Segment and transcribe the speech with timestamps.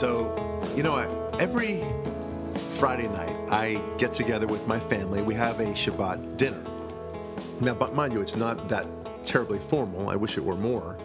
[0.00, 0.40] so
[0.76, 0.96] you know,
[1.38, 1.84] every
[2.78, 5.20] Friday night I get together with my family.
[5.20, 6.64] We have a Shabbat dinner.
[7.60, 8.86] Now, but mind you, it's not that
[9.24, 10.08] terribly formal.
[10.08, 10.96] I wish it were more.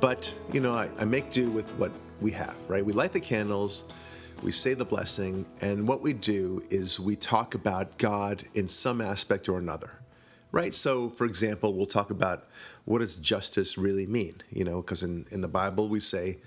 [0.00, 1.90] But, you know, I, I make do with what
[2.20, 2.84] we have, right?
[2.84, 3.92] We light the candles,
[4.44, 9.00] we say the blessing, and what we do is we talk about God in some
[9.00, 9.90] aspect or another,
[10.52, 10.72] right?
[10.72, 12.46] So, for example, we'll talk about
[12.84, 16.38] what does justice really mean, you know, because in, in the Bible we say,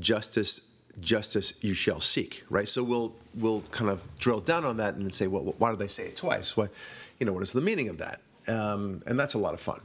[0.00, 2.68] justice justice you shall seek right?
[2.68, 5.86] So we'll we'll kind of drill down on that and say well why do they
[5.86, 6.56] say it twice?
[6.56, 6.70] What
[7.18, 8.20] you know what is the meaning of that?
[8.48, 9.80] Um, and that's a lot of fun.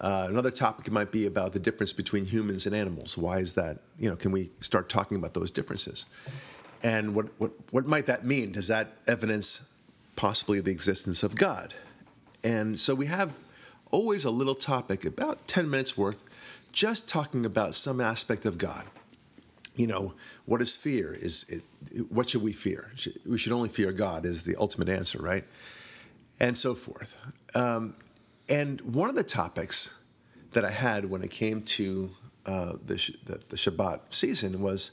[0.00, 3.16] Uh, another topic might be about the difference between humans and animals.
[3.16, 6.06] Why is that you know can we start talking about those differences?
[6.82, 8.52] And what what, what might that mean?
[8.52, 9.72] Does that evidence
[10.16, 11.74] possibly the existence of god?
[12.42, 13.38] And so we have
[13.90, 16.24] always a little topic about 10 minutes worth
[16.72, 18.84] just talking about some aspect of god
[19.76, 21.12] you know, what is fear?
[21.12, 22.92] Is it, what should we fear?
[23.26, 25.44] We should only fear God is the ultimate answer, right?
[26.40, 27.16] And so forth.
[27.54, 27.96] Um,
[28.48, 29.98] and one of the topics
[30.52, 32.10] that I had when it came to
[32.46, 34.92] uh, the, the, the, Shabbat season was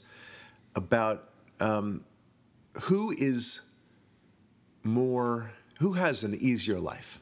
[0.74, 1.28] about
[1.60, 2.04] um,
[2.84, 3.60] who is
[4.82, 7.20] more, who has an easier life.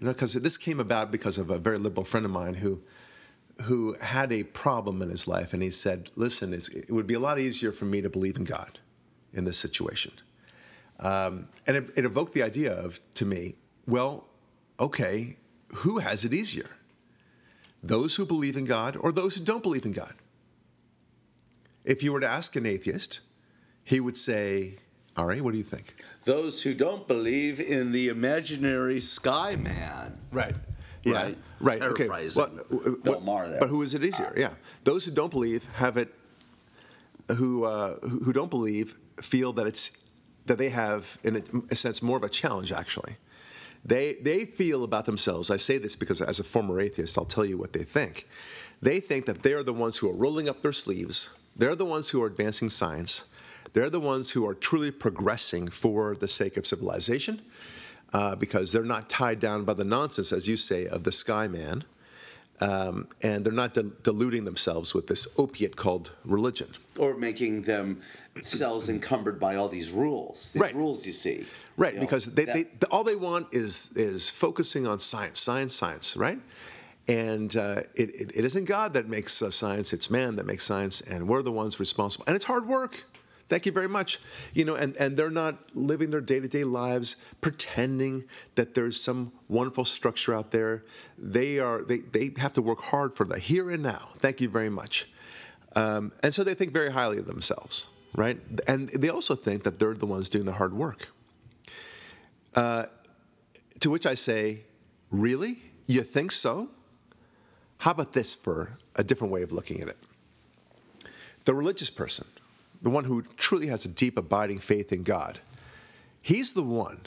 [0.00, 2.82] You know, because this came about because of a very liberal friend of mine who
[3.62, 7.20] who had a problem in his life, and he said, "Listen, it would be a
[7.20, 8.78] lot easier for me to believe in God
[9.32, 10.12] in this situation."
[11.00, 14.26] Um, and it, it evoked the idea of to me, well,
[14.78, 15.36] okay,
[15.76, 16.70] who has it easier?
[17.82, 20.14] Those who believe in God or those who don't believe in God?
[21.84, 23.20] If you were to ask an atheist,
[23.84, 24.76] he would say,
[25.16, 25.94] All right, what do you think?
[26.24, 30.18] Those who don't believe in the imaginary sky man.
[30.32, 30.54] Right.
[31.04, 31.22] Yeah.
[31.22, 31.38] Right.
[31.60, 31.82] Right.
[31.82, 32.08] Okay.
[32.08, 32.50] Well,
[33.02, 33.60] Bill Maher there.
[33.60, 34.32] But who is it easier?
[34.36, 34.50] Yeah.
[34.84, 36.12] Those who don't believe have it.
[37.36, 39.96] Who uh, who don't believe feel that it's
[40.46, 42.70] that they have, in a, a sense, more of a challenge.
[42.72, 43.16] Actually,
[43.84, 45.50] they they feel about themselves.
[45.50, 48.28] I say this because, as a former atheist, I'll tell you what they think.
[48.82, 51.38] They think that they are the ones who are rolling up their sleeves.
[51.56, 53.24] They're the ones who are advancing science.
[53.72, 57.40] They're the ones who are truly progressing for the sake of civilization
[58.14, 61.48] uh, because they're not tied down by the nonsense, as you say, of the sky
[61.48, 61.84] man.
[62.60, 66.68] Um, and they're not de- deluding themselves with this opiate called religion.
[66.96, 70.52] Or making themselves encumbered by all these rules.
[70.52, 70.74] These right.
[70.74, 71.44] rules you see.
[71.76, 76.16] Right, you because they, they, all they want is, is focusing on science, science, science,
[76.16, 76.38] right?
[77.08, 80.64] And uh, it, it, it isn't God that makes uh, science, it's man that makes
[80.64, 82.24] science, and we're the ones responsible.
[82.28, 83.04] And it's hard work.
[83.46, 84.20] Thank you very much.
[84.54, 88.24] You know, and, and they're not living their day to day lives pretending
[88.54, 90.84] that there's some wonderful structure out there.
[91.18, 94.10] They are they, they have to work hard for the here and now.
[94.18, 95.08] Thank you very much.
[95.76, 98.38] Um, and so they think very highly of themselves, right?
[98.66, 101.08] And they also think that they're the ones doing the hard work.
[102.54, 102.86] Uh,
[103.80, 104.60] to which I say,
[105.10, 105.58] really?
[105.86, 106.70] You think so?
[107.78, 109.98] How about this for a different way of looking at it?
[111.44, 112.26] The religious person
[112.84, 115.40] the one who truly has a deep, abiding faith in God,
[116.20, 117.00] he's the one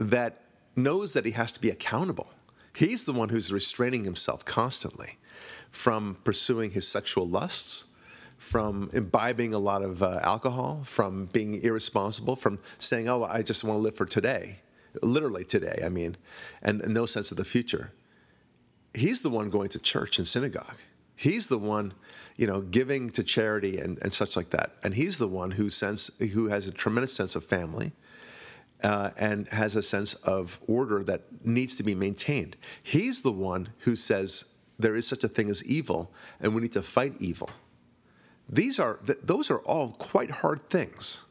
[0.00, 0.40] that
[0.74, 2.30] knows that he has to be accountable.
[2.74, 5.18] He's the one who's restraining himself constantly
[5.70, 7.92] from pursuing his sexual lusts,
[8.38, 13.62] from imbibing a lot of uh, alcohol, from being irresponsible, from saying, Oh, I just
[13.62, 14.60] want to live for today,
[15.02, 16.16] literally today, I mean,
[16.62, 17.92] and, and no sense of the future.
[18.94, 20.78] He's the one going to church and synagogue.
[21.20, 21.92] He's the one
[22.40, 24.76] you know, giving to charity and, and such like that.
[24.82, 27.92] And he's the one who sense who has a tremendous sense of family
[28.82, 32.56] uh, and has a sense of order that needs to be maintained.
[32.82, 36.10] He's the one who says there is such a thing as evil,
[36.40, 37.50] and we need to fight evil.
[38.48, 41.24] These are those are all quite hard things,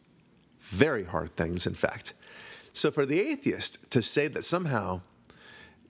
[0.59, 2.13] very hard things, in fact.
[2.71, 5.01] So for the atheist to say that somehow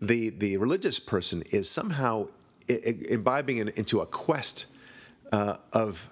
[0.01, 2.29] the the religious person is somehow
[2.69, 4.67] imbibing into a quest
[5.31, 6.09] uh, of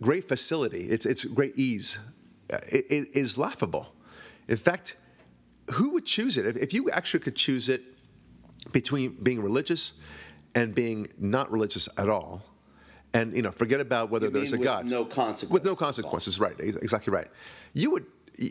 [0.00, 1.98] great facility, it's, it's great ease,
[2.52, 3.94] uh, it, it is laughable.
[4.48, 4.96] In fact,
[5.72, 6.46] who would choose it?
[6.46, 7.82] If, if you actually could choose it
[8.72, 10.00] between being religious
[10.54, 12.42] and being not religious at all,
[13.14, 14.86] and you know, forget about whether there's a God.
[14.86, 15.50] No consequences.
[15.50, 16.54] With no consequences, right?
[16.58, 17.28] Exactly right.
[17.74, 18.06] You would.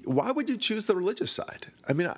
[0.06, 1.68] Why would you choose the religious side?
[1.90, 2.14] I mean,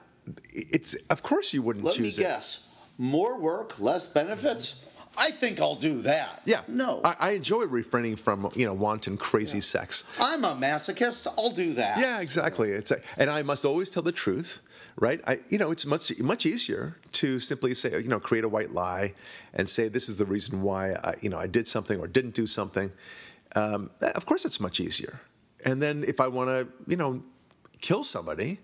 [0.52, 2.70] it's of course you wouldn't Let choose me guess.
[2.98, 4.86] More work, less benefits.
[5.18, 6.42] I think I'll do that.
[6.46, 6.62] Yeah.
[6.68, 7.02] No.
[7.04, 9.62] I, I enjoy refraining from you know wanton crazy yeah.
[9.62, 10.04] sex.
[10.20, 11.28] I'm a masochist.
[11.38, 12.00] I'll do that.
[12.00, 12.70] Yeah, exactly.
[12.72, 14.62] It's a, and I must always tell the truth,
[14.98, 15.22] right?
[15.28, 18.72] I you know it's much much easier to simply say you know create a white
[18.74, 19.14] lie
[19.54, 22.34] and say this is the reason why I, you know I did something or didn't
[22.34, 22.92] do something.
[23.56, 25.22] um, of course it's much easier.
[25.66, 27.24] And then if I want to, you know,
[27.82, 28.60] kill somebody,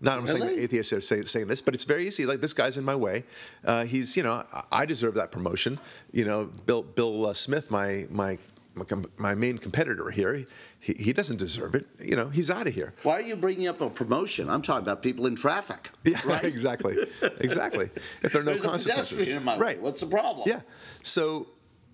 [0.00, 0.56] not I'm saying Really?
[0.56, 2.26] that atheists are say, saying this, but it's very easy.
[2.26, 3.24] Like this guy's in my way.
[3.64, 5.78] Uh, he's, you know, I- deserve that promotion.
[6.12, 8.38] You know, Bill Bill uh, Smith, my my
[9.18, 10.46] my, main competitor here,
[10.80, 11.86] he, he doesn't deserve it.
[12.00, 12.92] You know, he's out of here.
[13.02, 14.48] Why are you bringing up a promotion?
[14.50, 15.90] I'm talking about people in traffic.
[16.04, 16.44] Yeah, right?
[16.44, 16.96] exactly,
[17.38, 17.88] exactly.
[18.22, 19.60] If there are no There's consequences, my way.
[19.60, 19.80] right?
[19.80, 20.48] What's the problem?
[20.48, 20.60] Yeah.
[21.02, 21.46] So,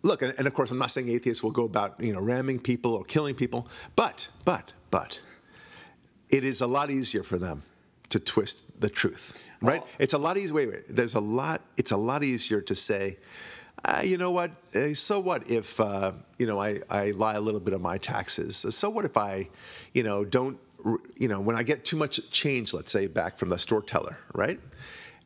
[0.03, 2.59] look, and, and of course, I'm not saying atheists will go about you know ramming
[2.61, 5.21] people or killing people, but but but
[6.31, 7.63] it is a lot easier for them
[8.11, 9.83] to twist the truth, right?
[9.83, 9.89] Oh.
[9.99, 10.55] It's a lot easier.
[10.55, 10.85] Wait, wait.
[10.89, 11.63] There's a lot.
[11.77, 13.19] It's a lot easier to say.
[13.85, 14.51] Uh, you know what?
[14.75, 17.99] Uh, so what if uh, you know I, I lie a little bit on my
[17.99, 18.57] taxes?
[18.57, 19.49] So what if I,
[19.95, 20.59] you know, don't
[21.17, 24.19] you know when I get too much change, let's say back from the store teller,
[24.35, 24.61] right?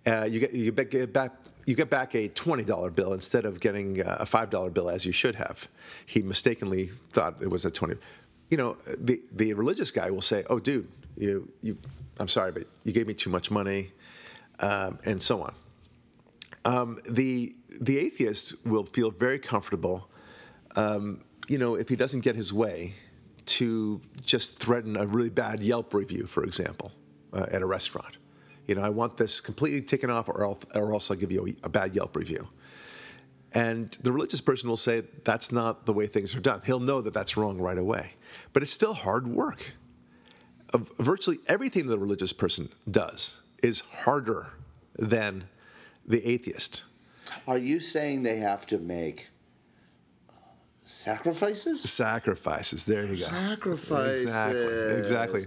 [0.06, 1.32] Uh, you get you get back
[1.66, 4.90] you get back a twenty dollar bill instead of getting uh, a five dollar bill
[4.90, 5.68] as you should have.
[6.06, 7.96] He mistakenly thought it was a twenty.
[8.50, 11.78] You know, the the religious guy will say, "Oh, dude, you you,
[12.18, 13.92] I'm sorry, but you gave me too much money,"
[14.60, 15.54] um, and so on.
[16.64, 20.08] Um, the the atheist will feel very comfortable,
[20.76, 22.94] um, you know, if he doesn't get his way,
[23.46, 26.92] to just threaten a really bad Yelp review, for example,
[27.32, 28.16] uh, at a restaurant.
[28.66, 31.46] You know, I want this completely taken off, or else, or else I'll give you
[31.46, 32.48] a, a bad Yelp review.
[33.52, 36.62] And the religious person will say that's not the way things are done.
[36.64, 38.12] He'll know that that's wrong right away,
[38.52, 39.74] but it's still hard work.
[40.74, 44.48] Of virtually everything the religious person does is harder
[44.98, 45.44] than
[46.06, 46.82] the atheist.
[47.46, 49.30] Are you saying they have to make
[50.84, 51.80] sacrifices?
[51.82, 52.84] Sacrifices.
[52.86, 53.24] There you go.
[53.24, 54.24] Sacrifices.
[54.24, 54.98] Exactly.
[54.98, 55.46] Exactly.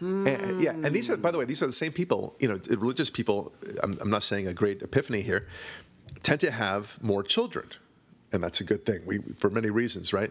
[0.00, 0.60] And, hmm.
[0.60, 2.36] yeah, and these are, by the way, these are the same people.
[2.38, 3.52] You know, religious people.
[3.82, 5.48] I'm, I'm not saying a great epiphany here.
[6.22, 7.66] Tend to have more children,
[8.32, 9.00] and that's a good thing.
[9.06, 10.30] We, for many reasons, right?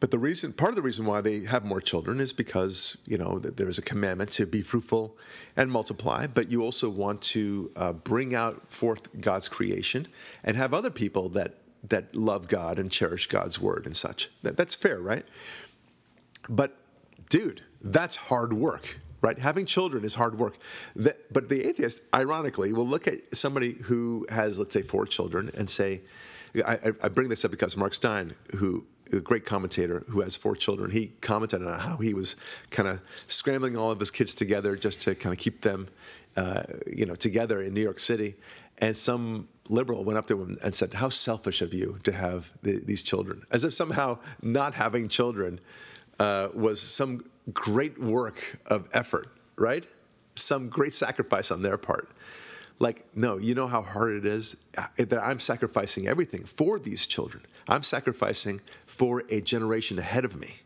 [0.00, 3.18] But the reason, part of the reason why they have more children is because you
[3.18, 5.16] know there is a commandment to be fruitful
[5.56, 6.26] and multiply.
[6.26, 10.08] But you also want to uh, bring out forth God's creation
[10.42, 11.54] and have other people that
[11.88, 14.30] that love God and cherish God's word and such.
[14.42, 15.24] That, that's fair, right?
[16.48, 16.76] But,
[17.28, 19.38] dude, that's hard work, right?
[19.38, 20.56] Having children is hard work.
[20.96, 25.68] But the atheist, ironically, will look at somebody who has, let's say, four children and
[25.68, 26.02] say,
[26.62, 30.56] I, I- bring this up because Mark Steyn, who a great commentator who has four
[30.56, 32.36] children, he commented on how he was
[32.70, 35.88] kind of scrambling all of his kids together just to kind of keep them,
[36.36, 38.34] uh, you know, together in New York City.
[38.78, 42.52] And some liberal went up to him and said, "How selfish of you to have
[42.62, 45.60] the, these children," as if somehow not having children
[46.18, 49.86] uh, was some great work of effort, right?
[50.34, 52.08] Some great sacrifice on their part.
[52.78, 57.06] Like, no, you know how hard it is uh, that I'm sacrificing everything for these
[57.06, 57.44] children.
[57.68, 60.56] I'm sacrificing for a generation ahead of me.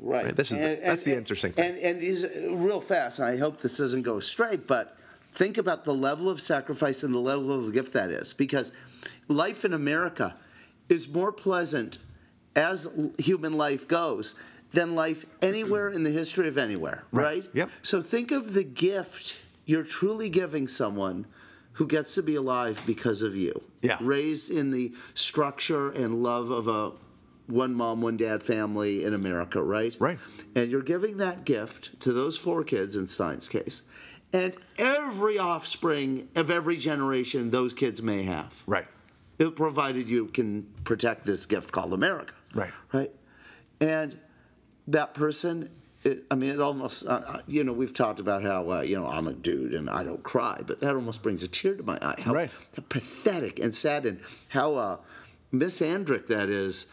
[0.00, 0.34] Right.
[0.34, 1.70] This is the, that's the interesting thing.
[1.70, 3.18] And and is real fast.
[3.18, 4.96] And I hope this doesn't go straight, but
[5.32, 8.72] think about the level of sacrifice and the level of the gift that is, because
[9.26, 10.36] life in America
[10.88, 11.98] is more pleasant
[12.56, 12.88] as
[13.18, 14.34] human life goes
[14.72, 17.04] than life anywhere in the history of anywhere.
[17.12, 17.24] Right.
[17.24, 17.48] Right.
[17.52, 17.70] Yep.
[17.82, 21.26] So think of the gift you're truly giving someone
[21.78, 23.62] who gets to be alive because of you.
[23.82, 23.96] Yeah.
[24.00, 26.92] Raised in the structure and love of a
[27.46, 29.96] one mom, one dad family in America, right?
[30.00, 30.18] Right.
[30.56, 33.82] And you're giving that gift to those four kids in Steyn's case.
[34.32, 38.62] And every offspring of every generation those kids may have.
[38.66, 38.86] right.
[39.38, 42.34] It- Provided you can protect this gift called America.
[42.52, 42.72] Right.
[42.92, 43.12] Right.
[43.80, 44.18] And
[44.88, 45.70] that person,
[46.04, 49.06] it, I mean, it almost, uh, you know, we've talked about how, uh, you know,
[49.08, 51.98] I'm a dude and I don't cry, but that almost brings a tear to my
[52.00, 52.14] eye.
[52.20, 52.50] How Right.
[52.88, 54.96] pathetic and sad and how uh,
[55.52, 56.86] misandric that is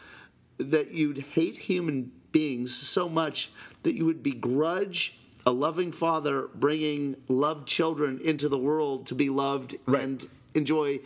[0.58, 3.50] that you'd hate human beings so much
[3.82, 9.28] that you would begrudge a loving father bringing loved children into the world to be
[9.30, 10.02] loved Right.
[10.02, 10.98] and enjoy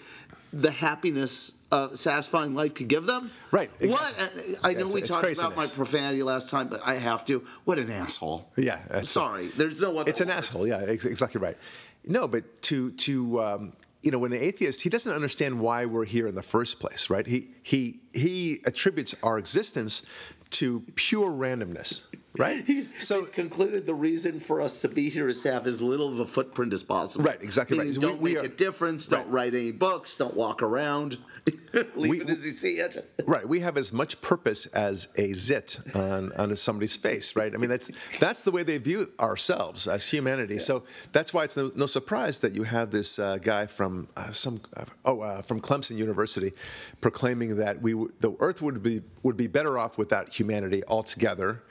[0.53, 3.31] the happiness uh, satisfying life could give them.
[3.53, 4.11] Right, What?
[4.11, 4.55] exactly.
[4.65, 7.45] I know It's- we it's talked about my profanity last time, but I have to.
[7.65, 8.51] What an asshole.
[8.57, 9.49] Yeah, Sorry.
[9.49, 10.67] There's no other It's an asshole.
[10.67, 11.57] Yeah, exactly right.
[12.05, 16.07] No, but to to um, you know, when the atheist, he doesn't understand why we're
[16.07, 17.27] here in the first place, right?
[17.27, 20.03] He he he attributes our existence
[20.51, 22.07] to pure randomness,
[22.41, 22.87] right?
[22.99, 26.21] So concluded the reason for us to be here is to have as little of
[26.21, 27.25] a footprint as possible.
[27.27, 27.87] Right, exactly right.
[27.87, 29.07] Meaning We- Don't we make are- a difference.
[29.07, 29.31] Don't right.
[29.53, 30.17] write any books.
[30.17, 31.19] Don't walk around.
[31.73, 32.97] Leave we, it as you see it.
[33.27, 37.55] right, we have as much purpose as a zit on, on somebody's face, right?
[37.55, 40.59] I mean, that's that's the way they view ourselves as humanity.
[40.59, 40.83] So
[41.13, 44.61] that's why it's no, no surprise that you have this uh, guy from uh, some
[44.77, 46.53] uh, oh uh, from Clemson University
[47.01, 51.63] proclaiming that we w- the Earth would be would be better off without humanity altogether.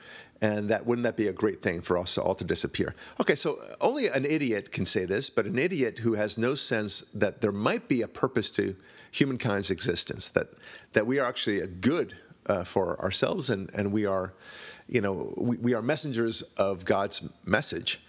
[0.41, 2.95] And that wouldn't that be a great thing for us all to disappear?
[3.19, 7.01] Okay, so only an idiot can say this, but an idiot who has no sense
[7.13, 8.75] that there might be a purpose to
[9.11, 10.47] humankind's existence, that
[10.93, 12.15] that we are actually a good
[12.45, 14.33] uh, for ourselves, and and we are,
[14.87, 18.01] you know, we, we are messengers of God's message,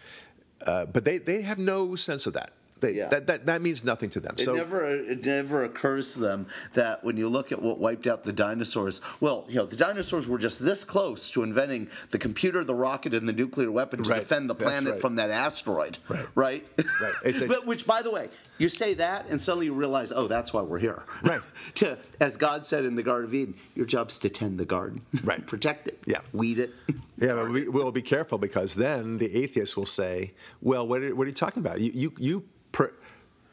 [0.67, 2.53] uh, but they they have no sense of that.
[2.81, 3.09] They, Yeah.
[3.09, 4.35] that, that that means nothing to them.
[4.39, 8.07] It so never it never occurs to them that when you look at what wiped
[8.07, 12.19] out the dinosaurs, well, you know, the dinosaurs were just this close to inventing the
[12.19, 14.21] computer, the rocket, and the nuclear weapon to Right.
[14.21, 15.01] defend the planet right.
[15.01, 15.99] from that asteroid.
[16.09, 16.27] Right.
[16.35, 16.67] Right.
[17.01, 17.15] Right.
[17.25, 20.53] It's but which, by the way, you say that, and suddenly you realize, oh, that's
[20.53, 21.03] why we're here.
[21.23, 21.41] Right.
[21.77, 25.03] to, as God said in the Garden of Eden, your job's to tend the garden.
[25.25, 25.47] Right.
[25.47, 25.99] Protect it.
[26.07, 26.21] Yeah.
[26.33, 26.73] Weed it.
[27.21, 31.15] Yeah, but we, we'll be careful because then the atheists will say, "Well, what are,
[31.15, 31.81] what are you talking about?
[31.81, 32.45] You you you,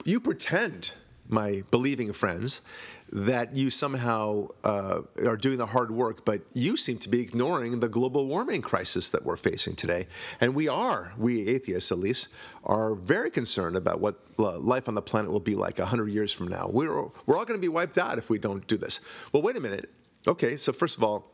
[0.05, 0.91] you pretend,
[1.27, 2.61] my believing friends,
[3.11, 7.79] that you somehow uh, are doing the hard work, but you seem to be ignoring
[7.79, 10.07] the global warming crisis that we're facing today.
[10.41, 12.29] And we are, we atheists at least,
[12.65, 16.47] are very concerned about what life on the planet will be like 100 years from
[16.49, 16.69] now.
[16.71, 18.99] We're, we're all going to be wiped out if we don't do this.
[19.31, 19.89] Well, wait a minute.
[20.27, 21.31] Okay, so first of all,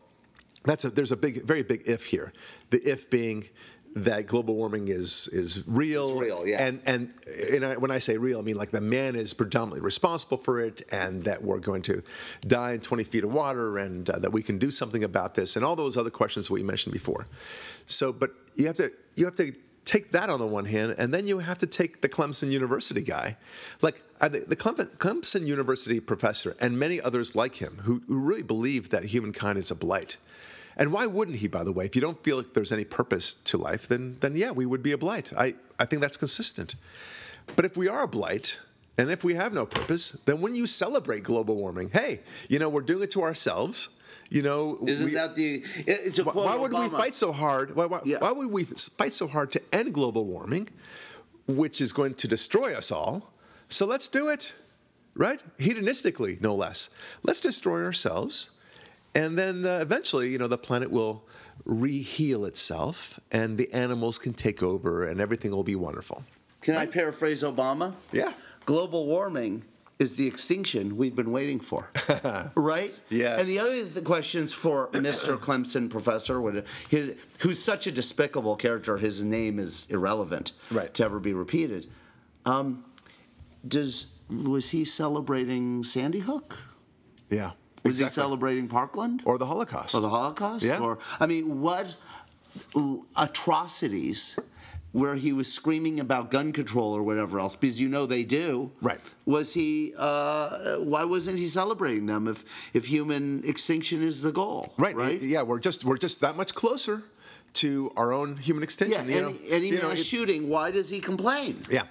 [0.64, 2.34] that's a, there's a big, very big if here.
[2.70, 3.50] The if being
[3.96, 6.12] that global warming is is real.
[6.12, 6.66] It's real, yeah.
[6.66, 7.14] And and,
[7.52, 10.60] and I, when I say real, I mean like the man is predominantly responsible for
[10.60, 12.02] it, and that we're going to
[12.42, 15.56] die in 20 feet of water, and uh, that we can do something about this,
[15.56, 17.26] and all those other questions we mentioned before.
[17.86, 19.54] So, but you have to you have to
[19.86, 23.02] take that on the one hand, and then you have to take the Clemson University
[23.02, 23.38] guy,
[23.82, 28.90] like the, the Clemson University professor, and many others like him, who, who really believe
[28.90, 30.18] that humankind is a blight.
[30.78, 31.86] And why wouldn't he, by the way?
[31.86, 34.82] If you don't feel like there's any purpose to life, then, then yeah, we would
[34.84, 35.32] be a blight.
[35.38, 36.76] I, I think that's consistent.
[37.56, 38.58] But if we are a blight,
[38.98, 42.70] and if we have no purpose, then when you celebrate global warming, hey, you know,
[42.70, 43.90] we're doing it to ourselves.
[44.30, 45.64] You know, Isn't we- that the?
[45.86, 47.76] It's a why, why would we fight so hard?
[47.76, 48.18] Why, why, Yeah.
[48.20, 50.70] why would we fight so hard to end global warming,
[51.48, 53.34] which is going to destroy us all?
[53.70, 54.54] So let's do it,
[55.16, 55.40] right?
[55.60, 56.90] Hedonistically, no less.
[57.24, 58.52] Let's destroy ourselves,
[59.16, 61.28] and then uh, eventually, you know, the planet will
[61.66, 66.24] re-heal itself, and the animals can take over, and everything will be wonderful.
[66.62, 67.94] Can I paraphrase Obama?
[68.12, 68.34] Yeah.
[68.66, 69.64] Global warming
[70.00, 71.90] is the extinction we've been waiting for.
[72.56, 72.94] right?
[73.10, 73.40] Yes.
[73.42, 75.38] And the other th- questions for Mr.
[75.38, 80.94] Clemson professor, what- his, who's such a despicable character, his name is irrelevant Right.
[80.96, 81.88] to ever be repeated.
[82.46, 82.84] Um,
[83.66, 86.58] does was he celebrating Sandy Hook?
[87.30, 87.52] Yeah.
[87.84, 89.22] Was he celebrating Parkland?
[89.26, 89.94] or the Holocaust?
[89.96, 90.66] or the Holocaust?
[90.66, 90.80] Yeah.
[90.80, 91.96] Or I mean, what
[93.18, 94.38] atrocities
[94.92, 97.56] where he was screaming about gun control or whatever else?
[97.56, 98.72] Because you know they do.
[98.82, 99.00] Right.
[99.26, 99.94] Was he?
[99.98, 104.74] Uh, why wasn't he celebrating them if if human extinction is the goal?
[104.78, 104.96] Right.
[104.96, 105.22] Right.
[105.22, 107.04] Yeah, we're just we're just that much closer
[107.56, 108.66] to our own human Yeah.
[108.66, 109.10] extinction.
[109.10, 109.38] you Any, know?
[109.50, 111.62] any You know, shooting, why does he complain?
[111.70, 111.84] Yeah.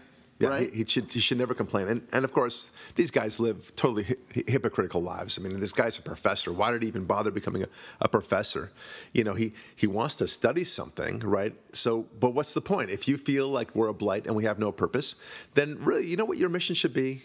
[0.43, 0.71] Yeah, Right?
[0.73, 1.89] he, he should he should never complain.
[1.89, 5.39] And and of course, these guys live totally hi- hypocritical lives.
[5.39, 6.53] I mean, this guy's a professor.
[6.53, 7.69] Why did he even bother becoming a,
[8.01, 8.73] a professor?
[9.13, 11.55] You know, he he wants to study something, right?
[11.73, 12.91] So, but what's the point?
[12.91, 15.17] If you feel like we're a blight and we have no purpose,
[15.55, 17.23] then really, you know what your mission should be?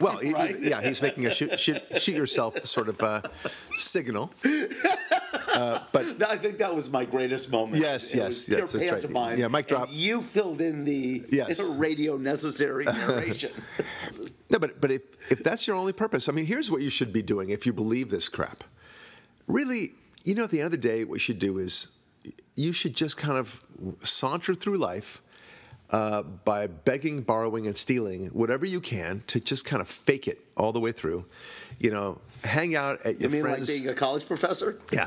[0.00, 0.60] Well, Right.
[0.60, 3.22] yeah, he's making a shoot, shoot, shoot yourself sort of uh,
[3.72, 4.30] signal.
[5.54, 7.80] Uh, I think that was my greatest moment.
[7.82, 8.90] Yes, It yes, yes, that's right.
[8.90, 9.88] pantomime, Yeah, mic drop.
[9.90, 11.60] you filled in the Yes.
[11.86, 13.50] radio necessary narration.
[14.50, 17.12] No, but but if if that's your only purpose, I mean, here's what you should
[17.12, 18.64] be doing if you believe this crap.
[19.46, 19.92] Really,
[20.24, 21.88] you know, at the end of the day, what you should do is
[22.56, 23.62] you should just kind of
[24.02, 25.20] saunter through life
[25.94, 30.40] uh, by begging, borrowing, and stealing whatever you can to just kind of fake it
[30.56, 31.24] all the way through.
[31.78, 33.68] You know, hang out at your you mean friends.
[33.68, 34.80] like being a college professor?
[34.90, 35.06] Yeah,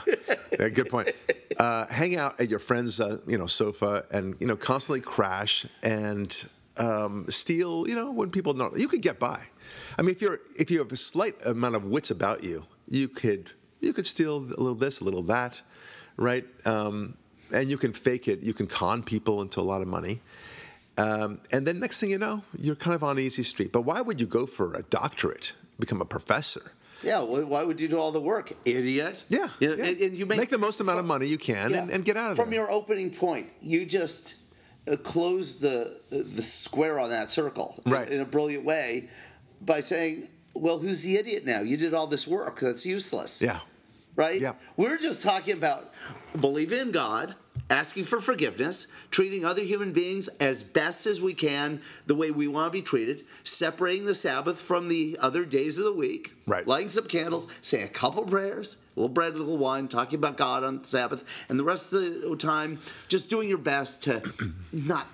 [0.57, 1.11] Yeah, good point.
[1.57, 5.65] Uh, hang out at your friend's, uh, you know, sofa, and you know, constantly crash
[5.81, 7.87] and um, steal.
[7.87, 9.47] You know, when people don't, you could get by.
[9.97, 13.07] I mean, if you're if you have a slight amount of wits about you, you
[13.07, 15.63] could you could steal a little this, a little that,
[16.15, 16.45] right?
[16.65, 17.17] Um,
[17.51, 18.41] and you can fake it.
[18.41, 20.21] You can con people into a lot of money.
[20.97, 23.71] Um, and then next thing you know, you're kind of on easy street.
[23.71, 26.71] But why would you go for a doctorate, become a professor?
[27.03, 29.25] Yeah, why would you do all the work, idiot?
[29.29, 29.85] Yeah, You know, yeah.
[29.91, 32.17] And, and you make, Make the most amount of money you can and- and get
[32.17, 32.41] out of it.
[32.41, 32.61] From there.
[32.61, 34.35] your opening point, you just
[34.91, 38.09] uh, close the the square on that circle in- Right.
[38.09, 39.09] in, a brilliant way
[39.61, 41.61] by saying, well, who's the idiot now?
[41.61, 42.59] You did all this work.
[42.61, 43.41] That's useless.
[43.43, 43.59] Yeah.
[44.15, 44.41] Right?
[44.41, 44.53] Yeah.
[44.77, 45.93] We're just talking about
[46.39, 47.35] believe in God,
[47.69, 52.47] asking for forgiveness, treating other human beings as best as we can, the way we
[52.47, 56.65] want to be treated, separating the Sabbath from the other days of the week, Right.
[56.65, 60.37] lighting some candles, saying a couple prayers, a little bread, a little wine, talking about
[60.37, 64.21] God on the Sabbath, and the rest of the time just doing your best to
[64.71, 65.07] not.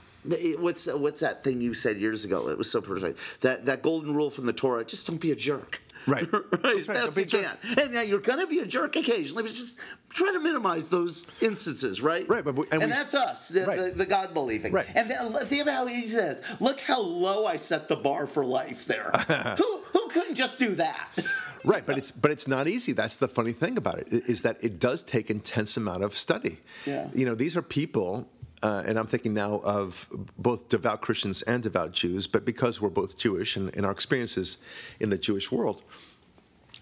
[0.60, 2.48] What's what's that thing you said years ago?
[2.48, 3.20] It was so perfect.
[3.42, 5.82] That that golden rule from the Torah: just don't be a jerk.
[6.08, 6.26] Right.
[6.34, 6.44] right,
[6.78, 7.42] as right, best you jerk.
[7.62, 7.80] can.
[7.82, 9.80] And now you're gonna be a jerk occasionally, but just
[10.14, 12.28] try to minimize those instances, right?
[12.30, 13.80] Right, but we- and, and we- that's us, the, Right.
[13.82, 14.72] the, the God believing.
[14.74, 14.86] Right.
[14.96, 18.46] And then, think about how he says, "Look how low I set the bar for
[18.46, 19.10] life." There,
[19.58, 21.08] who who couldn't just do that?
[21.66, 22.92] Right, but it's but it's not easy.
[22.92, 26.58] That's the funny thing about it is that it does take intense amount of study.
[26.86, 27.08] Yeah.
[27.14, 28.28] You know, these are people,
[28.62, 32.90] uh, and I'm thinking now of both devout Christians and devout Jews, but because we're
[32.90, 34.58] both Jewish and, and our experiences
[35.00, 35.84] in the Jewish world,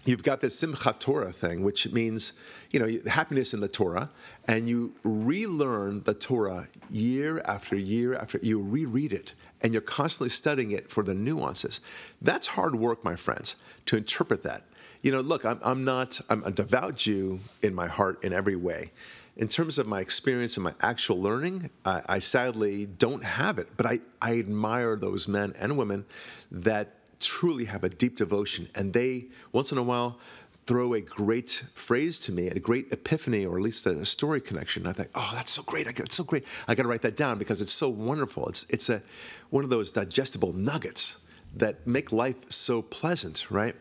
[0.04, 2.32] you've got this Simchat Torah thing, which means
[2.70, 4.10] you know happiness in the Torah,
[4.46, 10.30] and you relearn the Torah year after year after you reread it, and you're constantly
[10.30, 11.80] studying it for the nuances.
[12.20, 13.56] That's hard work, my friends,
[13.86, 14.64] to interpret that.
[15.02, 18.56] You know, look, I'm, I'm not I'm a devout Jew in my heart in every
[18.56, 18.92] way.
[19.34, 23.68] In terms of my experience and my actual learning, I, I sadly don't have it,
[23.78, 26.04] but I, I admire those men and women
[26.50, 30.18] that truly have a deep devotion and they once in a while
[30.64, 34.86] throw a great phrase to me a great epiphany or at least a, story connection.
[34.86, 35.88] I think oh that's so great.
[35.88, 36.44] I got, it's so great.
[36.68, 38.48] I got to write that down because it's so wonderful.
[38.48, 39.02] It's it's a
[39.50, 41.24] one of those digestible nuggets
[41.56, 43.74] that make life so pleasant right?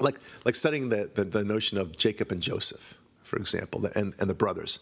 [0.00, 4.30] Like like studying the, the, the notion of Jacob and Joseph, for example, and, and
[4.30, 4.78] the brothers,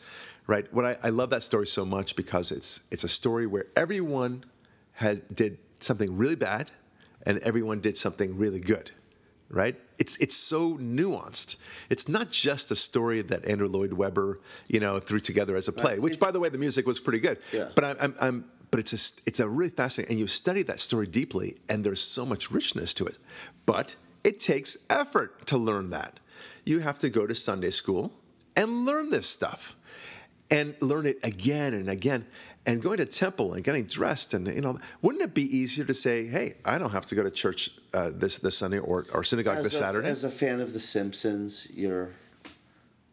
[0.47, 0.73] right?
[0.73, 4.45] What I, I love that story so much because it's it's a story where everyone
[4.93, 6.71] has did something really bad,
[7.26, 8.92] and everyone did something really good,
[9.50, 9.76] right?
[9.99, 11.56] It's it's so nuanced.
[11.90, 15.73] It's not just a story that Andrew Lloyd Webber, you know, threw together as a
[15.73, 15.92] play.
[15.92, 16.02] Right.
[16.02, 17.38] Which, by the way, the music was pretty good.
[17.53, 17.70] Yeah.
[17.74, 20.81] But I'm, I'm, I'm but it's a it's a really fascinating, and you study that
[20.81, 23.18] story deeply, and there's so much richness to it.
[23.64, 26.20] But it takes effort to learn that.
[26.64, 28.12] You have to go to Sunday school
[28.57, 29.77] and learn this stuff,
[30.50, 32.27] and learn it again and again.
[32.66, 35.94] And going to temple and getting dressed, and you know, wouldn't it be easier to
[35.94, 39.22] say, "Hey, I don't have to go to church uh, this this Sunday or, or
[39.22, 40.09] synagogue this a, Saturday"?
[40.09, 42.11] As a fan of The Simpsons, you're.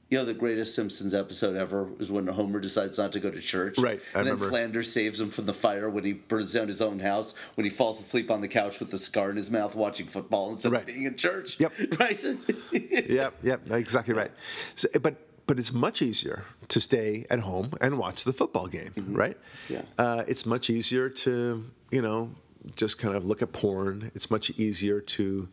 [0.10, 3.42] You know, the greatest Simpsons episode ever is when Homer decides not to go to
[3.42, 3.80] church.
[3.80, 4.46] Right, I and remember.
[4.46, 7.66] then Flanders saves him from the fire when he burns down his own house, when
[7.66, 10.72] he falls asleep on the couch with a scar in his mouth watching football instead
[10.72, 10.82] Right.
[10.82, 11.60] of being in church.
[11.60, 11.74] Yep.
[12.00, 12.24] Right?
[12.72, 14.30] yep, yep, exactly right.
[14.76, 15.16] So, but
[15.48, 19.38] but it's much easier to stay at home and watch the football game, right?
[19.70, 19.82] Yeah.
[19.98, 22.32] Uh, it's much easier to you know
[22.76, 24.10] just kind of look at porn.
[24.16, 25.50] It's much easier to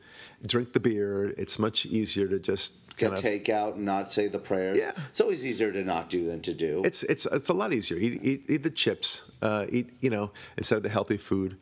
[0.46, 1.34] drink the beer.
[1.36, 3.24] It's much easier to just Get kind of.
[3.24, 4.78] takeout and not say the prayers.
[4.78, 4.92] Yeah.
[5.08, 6.82] It's always easier to not do than to do.
[6.84, 7.98] It's it's it's a lot easier.
[7.98, 9.30] Eat eat, eat the chips.
[9.42, 11.56] Uh, eat you know instead of the healthy food.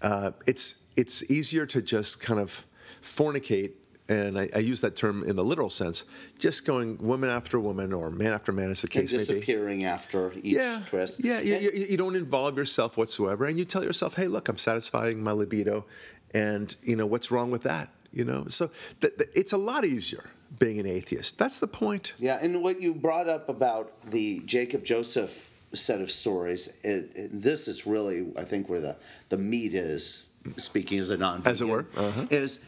[0.00, 2.64] Uh, it's it's easier to just kind of
[3.02, 3.72] fornicate,
[4.08, 6.04] and I, I use that term in the literal sense.
[6.38, 9.24] Just going woman after woman or man after man, as the and case may be.
[9.24, 11.24] disappearing after each Yeah, tryst.
[11.24, 11.40] yeah.
[11.40, 15.22] You, you, you don't involve yourself whatsoever, and you tell yourself, "Hey, look, I'm satisfying
[15.22, 15.86] my libido,
[16.32, 19.84] and you know what's wrong with that." You know, so th- th- it's a lot
[19.84, 21.36] easier being an atheist.
[21.38, 22.12] That's the point.
[22.18, 27.42] Yeah, and what you brought up about the Jacob Joseph set of stories, it, it-
[27.42, 28.94] this is really, I think, where the,
[29.30, 30.24] the meat is,
[30.56, 32.26] speaking as a non As it were, uh-huh.
[32.30, 32.64] is,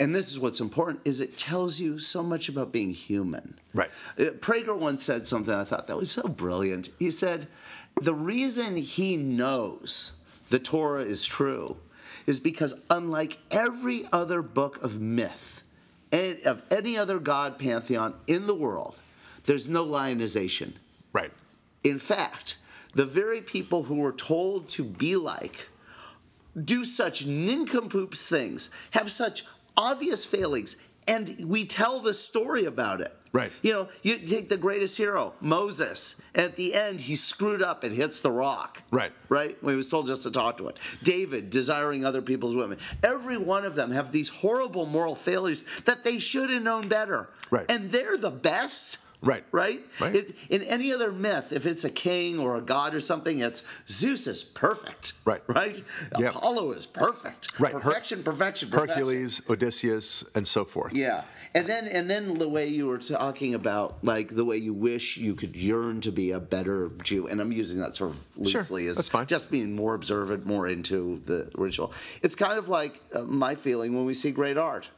[0.00, 3.58] and this is what's important, is it tells you so much about being human.
[3.72, 3.90] Right.
[4.18, 6.90] Uh, Prager once said something I thought that was so brilliant.
[6.98, 7.48] He said,
[8.00, 10.12] the reason he knows
[10.50, 11.76] the Torah is true
[12.26, 15.62] is because unlike every other book of myth,
[16.10, 19.00] and of any other god pantheon in the world,
[19.46, 20.74] there's no lionization.
[21.12, 21.32] Right.
[21.82, 22.58] In fact,
[22.94, 25.68] the very people who were told to be like
[26.62, 29.44] do such nincompoops things, have such
[29.76, 33.14] obvious failings, and we tell the story about it.
[33.34, 33.50] Right.
[33.62, 36.22] You know, you take the greatest hero, Moses.
[36.36, 38.84] At the end, he screwed up and hits the rock.
[38.92, 39.12] Right.
[39.28, 39.60] Right?
[39.60, 40.78] When he was told just to talk to it.
[41.02, 42.78] David, desiring other people's women.
[43.02, 47.28] Every one of them have these horrible moral failures that they should have known better.
[47.50, 47.68] Right.
[47.68, 48.98] And they're the best.
[49.24, 49.44] Right.
[49.52, 49.80] Right?
[50.00, 50.14] Right.
[50.16, 53.62] It- in any other myth, if it's a king or a god or something, it's
[53.88, 55.14] Zeus is perfect.
[55.24, 55.42] Right.
[55.46, 55.80] Right?
[56.18, 56.34] Yep.
[56.36, 57.58] Apollo is perfect.
[57.58, 57.72] Right.
[57.72, 58.96] Her- Perfection, perfection, perfection.
[58.98, 60.94] Hercules, Odysseus, and so forth.
[60.94, 61.22] Yeah.
[61.54, 65.16] And then and then the way you were talking about like the way you wish
[65.16, 68.44] you could yearn to be a better Jew, and I'm using that sort of Sure,
[68.60, 69.26] loosely as that's fine.
[69.26, 71.92] just being more observant, more into the ritual.
[72.22, 74.90] It's kind of like uh, my feeling when we see great art.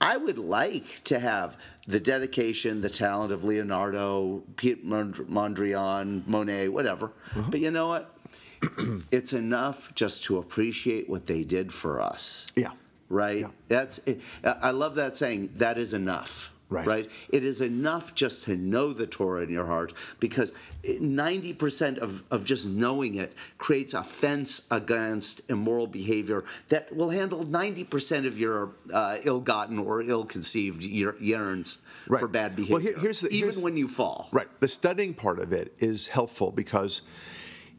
[0.00, 7.12] I would like to have the dedication, the talent of Leonardo, Piet Mondrian, Monet, whatever.
[7.30, 7.42] Uh-huh.
[7.50, 8.16] But you know what?
[9.10, 12.46] it's enough just to appreciate what they did for us.
[12.56, 12.70] Yeah.
[13.10, 13.40] Right?
[13.40, 13.48] Yeah.
[13.68, 14.08] That's
[14.44, 16.53] I love that saying, that is enough.
[16.70, 16.86] Right.
[16.86, 17.10] Right?
[17.28, 20.52] It is enough just to know the Torah in your heart because
[20.84, 27.44] 90% of, of just knowing it creates a fence against immoral behavior that will handle
[27.44, 32.20] 90% of your uh, ill gotten or ill conceived yearns Right.
[32.20, 32.74] for bad behavior.
[32.74, 34.28] Well, here- here's the- even here's- when you fall.
[34.30, 34.48] Right.
[34.60, 37.00] The studying part of it is helpful because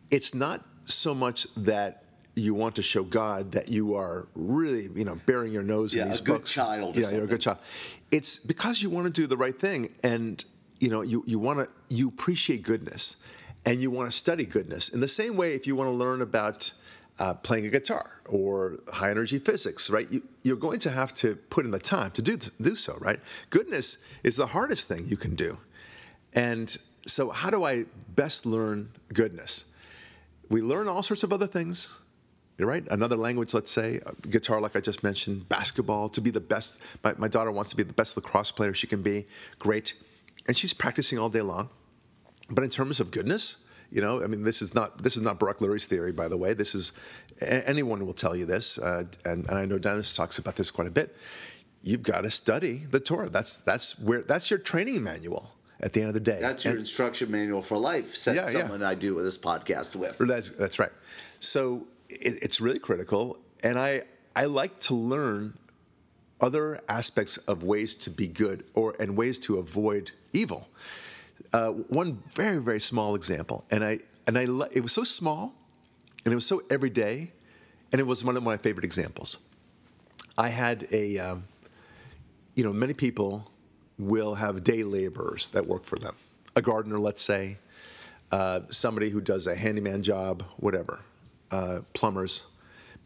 [0.10, 2.04] it's not so much that
[2.36, 6.04] you want to show God that you are really, you know, bearing your nose Yeah,
[6.04, 6.52] in these a good books.
[6.52, 7.60] child or Yeah, you're a good child.
[8.12, 10.44] It's because you want to do the right thing, and
[10.80, 13.18] you know, you you want to you appreciate goodness,
[13.66, 14.90] and you want to study goodness.
[14.90, 16.72] In the same way, if you want to learn about
[17.20, 20.10] uh, playing a guitar or high energy physics, right?
[20.12, 23.20] You, you're going to have to put in the time to do do so, right?
[23.50, 25.58] Goodness is the hardest thing you can do,
[26.34, 26.76] and
[27.08, 29.66] so how do I best learn goodness?
[30.50, 31.96] we learn all sorts of other things.
[32.58, 32.86] You're right.
[32.90, 36.80] Another language, let's say, uh, guitar, like I just mentioned, basketball, to be the best.
[37.04, 39.28] My, my daughter wants to be the best lacrosse player she can be.
[39.60, 39.94] Great.
[40.48, 41.70] And she's practicing all day long.
[42.50, 45.40] But in terms of goodness, you know, I mean, this is not this is not
[45.40, 46.54] Barak Lurie's theory, by the way.
[46.54, 46.92] This is
[47.42, 50.72] a- anyone will tell you this, uh, and, and I know Dennis talks about this
[50.72, 51.16] quite a bit.
[51.84, 53.30] You've got to study the Torah.
[53.30, 56.40] That's that's where that's your training manual at the end of the day.
[56.42, 58.62] That's your And- instruction manual for life, said Yeah, yeah.
[58.62, 60.18] someone I do this podcast with.
[60.20, 60.92] That's that's right.
[61.40, 64.04] So it, it's really critical, and I
[64.36, 65.58] I like to learn
[66.42, 70.68] other aspects of ways to be good or and ways to avoid evil.
[71.54, 75.54] Uh, one very very small example, and I and I it was so small,
[76.26, 77.32] and it was so everyday,
[77.92, 79.38] and it was one of my favorite examples.
[80.38, 81.46] I had a, um,
[82.56, 83.50] you know, many people
[83.98, 86.16] will have day laborers that work for them,
[86.56, 87.58] a gardener, let's say,
[88.32, 91.00] uh, somebody who does a handyman job, whatever,
[91.52, 92.44] uh, plumbers,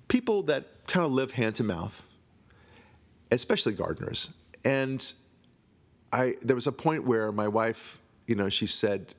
[0.08, 2.04] people that kind of live hand to mouth,
[3.32, 4.34] especially gardeners.
[4.66, 5.12] And
[6.12, 9.14] I there was a point where my wife, you know, she said,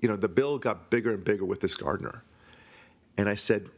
[0.00, 2.22] you know, the bill got bigger and bigger with this gardener,
[3.16, 3.68] and I said,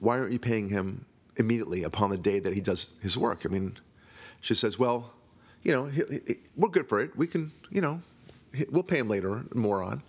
[0.00, 1.04] why aren't you paying him
[1.36, 3.44] immediately upon the day that he does his work?
[3.44, 3.76] I mean,
[4.40, 5.12] she says, well,
[5.62, 7.16] you know, he, he- we're good for it.
[7.16, 8.00] We can, you know,
[8.70, 10.02] we'll pay him later, more on,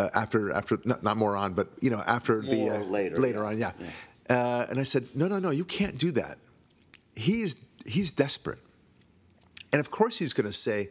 [0.00, 3.40] uh, after after not, not more on, but you know, after the uh, later, later
[3.40, 3.46] yeah.
[3.46, 3.72] on, yeah.
[4.28, 6.38] Uh, and I said, no, no, no, you can't do that.
[7.14, 8.58] He's he's desperate.
[9.72, 10.88] And of course he's going to say,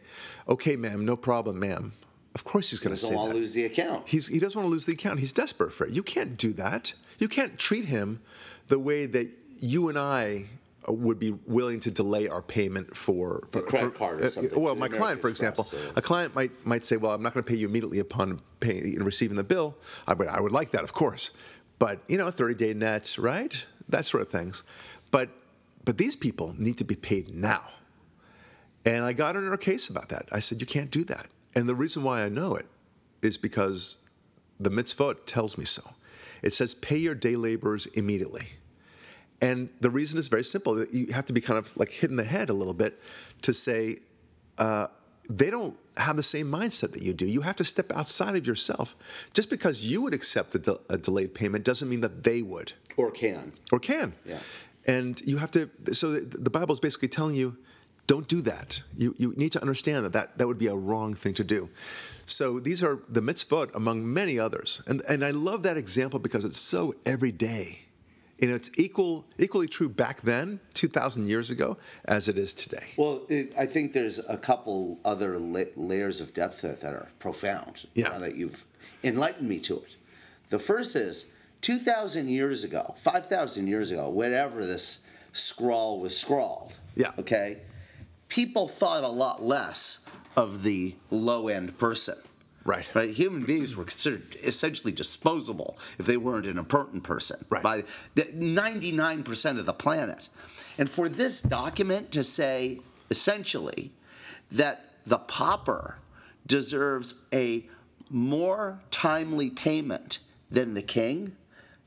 [0.48, 1.92] "Okay, ma'am, no problem, ma'am."
[2.34, 3.34] Of course he's going to say want that.
[3.34, 4.08] to lose the account.
[4.08, 5.18] He's, he doesn't want to lose the account.
[5.18, 5.92] He's desperate for it.
[5.92, 6.94] You can't do that.
[7.18, 8.20] You can't treat him
[8.68, 10.46] the way that you and I
[10.88, 14.74] would be willing to delay our payment for, for credit for- card or uh, Well,
[14.74, 17.44] my American client, for example, Express a client might might say, "Well, I'm not going
[17.44, 20.82] to pay you immediately upon paying, receiving the bill." I would, I would like that,
[20.82, 21.32] of course,
[21.78, 23.64] but you know, 30 day net, right?
[23.88, 24.64] That sort of things.
[25.10, 25.30] But
[25.84, 27.64] but these people need to be paid now.
[28.84, 30.28] And I got in her case about that.
[30.32, 31.26] I said, You can't do that.
[31.54, 32.66] And the reason why I know it
[33.22, 34.08] is because
[34.58, 35.82] the mitzvot tells me so.
[36.42, 38.46] It says, Pay your day laborers immediately.
[39.42, 40.84] And the reason is very simple.
[40.86, 43.00] You have to be kind of like hit in the head a little bit
[43.42, 43.98] to say,
[44.58, 44.88] uh,
[45.30, 47.24] they don't have the same mindset that you do.
[47.24, 48.96] You have to step outside of yourself.
[49.32, 52.72] Just because you would accept a, de- a delayed payment doesn't mean that they would
[52.96, 53.52] Or can.
[53.72, 54.14] or can.
[54.26, 54.40] Yeah.
[54.86, 55.70] And you have to.
[55.92, 57.56] So the, the Bible is basically telling you,
[58.06, 58.82] don't do that.
[58.98, 61.68] You you need to understand that that, that would be a wrong thing to do.
[62.26, 66.44] So these are the mitzvot among many others, and and I love that example because
[66.44, 67.82] it's so everyday.
[68.42, 72.86] And it's equal equally true back then, two thousand years ago, as it is today.
[72.96, 77.08] Well, it, I think there's a couple other la- layers of depth that that are
[77.18, 77.86] profound.
[77.94, 78.18] Yeah.
[78.18, 78.64] That you've
[79.04, 79.96] enlightened me to it.
[80.48, 86.78] The first is 2,000 years ago, 5,000 years ago, whatever this scrawl was scrawled.
[86.96, 87.12] Yeah.
[87.18, 87.58] Okay.
[88.28, 90.04] People thought a lot less
[90.36, 92.16] of the low end person.
[92.64, 92.86] Right.
[92.94, 93.10] Right.
[93.10, 97.62] Human beings were considered essentially disposable if they weren't an important person Right.
[97.62, 97.84] by
[98.16, 100.28] 99% of the planet.
[100.78, 103.92] And for this document to say essentially
[104.52, 105.96] that the pauper
[106.46, 107.66] deserves a
[108.10, 110.18] more timely payment
[110.50, 111.36] than the king,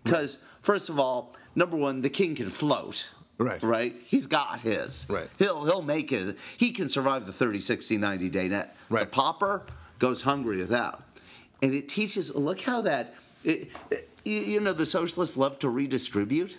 [0.04, 3.10] because first of all, number one, the king can float.
[3.38, 3.62] Right.
[3.62, 3.96] Right?
[4.06, 5.08] He's got his.
[5.10, 5.28] Right.
[5.40, 6.38] He'll he'll make it.
[6.56, 8.76] He can survive the 30, 60, 90 day net.
[8.90, 9.02] Right.
[9.02, 9.66] The pauper
[10.00, 11.04] goes hungry without.
[11.62, 16.58] And it teaches look how that it, it- you, know the socialists love to redistribute.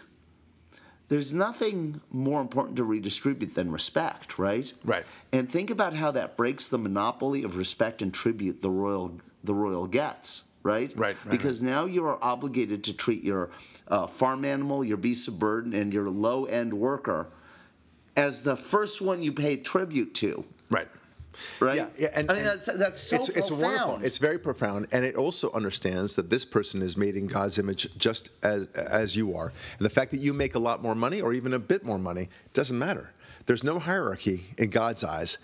[1.09, 4.71] there's nothing more important to redistribute than respect, right?
[4.85, 5.05] Right.
[5.33, 9.55] And think about how that breaks the monopoly of respect and tribute the royal the
[9.55, 10.93] royal gets, right?
[10.97, 13.51] Right, right, because now you are obligated to treat your
[13.89, 17.29] uh, farm animal, your beast of burden, and your low end worker
[18.17, 20.89] as the first one you pay tribute to, Right.
[21.61, 21.77] Right?
[21.77, 23.77] Yeah, yeah, and- I mean and that's that's so it's, it's profound.
[23.77, 24.07] wonderful.
[24.07, 27.89] It's very profound, and it also understands that this person is made in God's image,
[27.99, 29.53] just as as you are.
[29.79, 31.99] And the fact that you make a lot more money, or even a bit more
[31.99, 33.11] money, doesn't matter.
[33.47, 35.39] There's no hierarchy in God's eyes,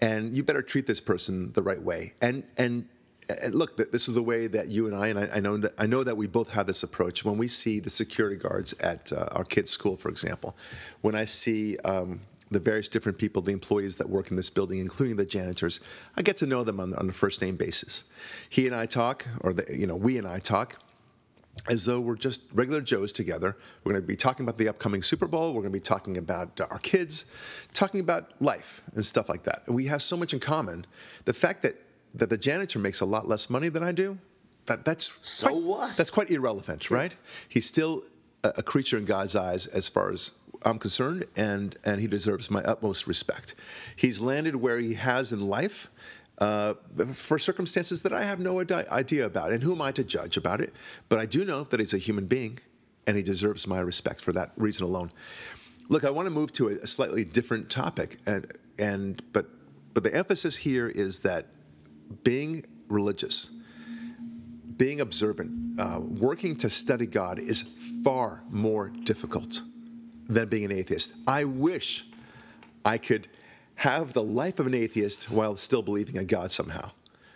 [0.00, 2.12] and you better treat this person the right way.
[2.20, 2.88] And and.
[3.28, 5.74] And look, this is the way that you and I, and I, I know that
[5.78, 7.24] I know that we both have this approach.
[7.24, 10.56] When we see the security guards at uh, our kids' school, for example,
[11.00, 14.78] when I see um, the various different people, the employees that work in this building,
[14.78, 15.80] including the janitors,
[16.16, 18.04] I get to know them on, on a first name basis.
[18.48, 20.76] He and I talk, or the, you know, we and I talk,
[21.68, 23.56] as though we're just regular Joes together.
[23.82, 25.54] We're going to be talking about the upcoming Super Bowl.
[25.54, 27.24] We're going to be talking about uh, our kids,
[27.72, 29.62] talking about life and stuff like that.
[29.68, 30.86] We have so much in common.
[31.24, 31.76] The fact that
[32.14, 34.18] that the janitor makes a lot less money than I do,
[34.66, 35.96] that that's So quite, what?
[35.96, 37.14] That's quite irrelevant, right?
[37.48, 38.04] He's still
[38.42, 40.32] a, a creature in God's eyes, as far as
[40.66, 43.54] I'm concerned, and and he deserves my utmost respect.
[43.94, 45.90] He's landed where he has in life.
[46.38, 46.74] Uh,
[47.14, 50.36] for circumstances that I have no ide- idea about, and who am I to judge
[50.36, 50.74] about it?
[51.08, 52.58] But I do know that he's a human being,
[53.06, 55.12] and he deserves my respect for that reason alone.
[55.88, 59.46] Look, I want to move to a, a slightly different topic, and and but
[59.94, 61.46] but the emphasis here is that
[62.22, 63.54] being religious,
[64.76, 67.62] being observant, uh, working to study God is
[68.02, 69.62] far more difficult
[70.28, 71.14] than being an atheist.
[71.26, 72.06] I wish
[72.84, 73.28] I could
[73.76, 76.90] have the life of an atheist while still believing in God somehow.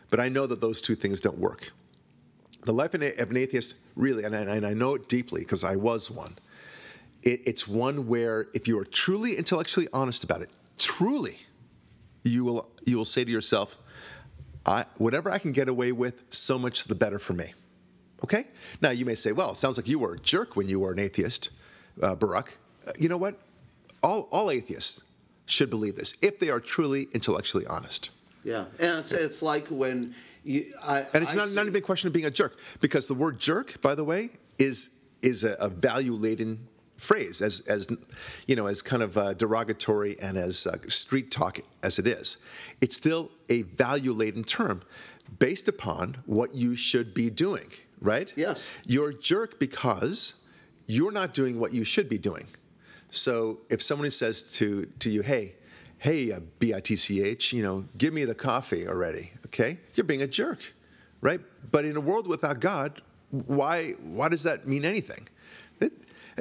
[0.08, 1.72] But I know that those two things don't work.
[2.64, 5.76] The life of an atheist, really, and I, and I know it deeply because I
[5.76, 6.34] was one,
[7.22, 11.38] it, it's one where if you are truly intellectually honest about it, truly,
[12.22, 13.78] you will, you will say to yourself,
[14.66, 17.54] I, whatever I can get away with, so much the better for me.
[18.22, 18.44] Okay?
[18.82, 20.92] Now, you may say, well, it sounds like you were a jerk when you were
[20.92, 21.50] an atheist,
[22.02, 22.58] uh, Barak.
[22.98, 23.38] You know what?
[24.02, 25.04] All, all atheists
[25.46, 28.10] should believe this if they are truly intellectually honest.
[28.44, 30.14] Yeah, and it's, it's like when
[30.44, 30.72] you.
[30.82, 33.06] I, And it's I not, see- not even a question of being a jerk, because
[33.06, 36.66] the word jerk, by the way, is, is a, a value laden
[36.96, 37.88] phrase, as, as,
[38.46, 42.38] you know, as kind of uh, derogatory and as uh, street talk as it is.
[42.80, 44.82] It's still a value laden term
[45.38, 48.32] based upon what you should be doing, right?
[48.36, 48.70] Yes.
[48.86, 50.44] You're a jerk because
[50.86, 52.46] you're not doing what you should be doing.
[53.10, 55.54] So if somebody says to, to you, hey,
[55.98, 59.78] hey, uh, B-I-T-C-H, you know, give me the coffee already, okay?
[59.94, 60.60] You're being a jerk,
[61.20, 61.40] right?
[61.70, 65.28] But in a world without God, why, why does that mean anything?
[65.80, 65.92] It,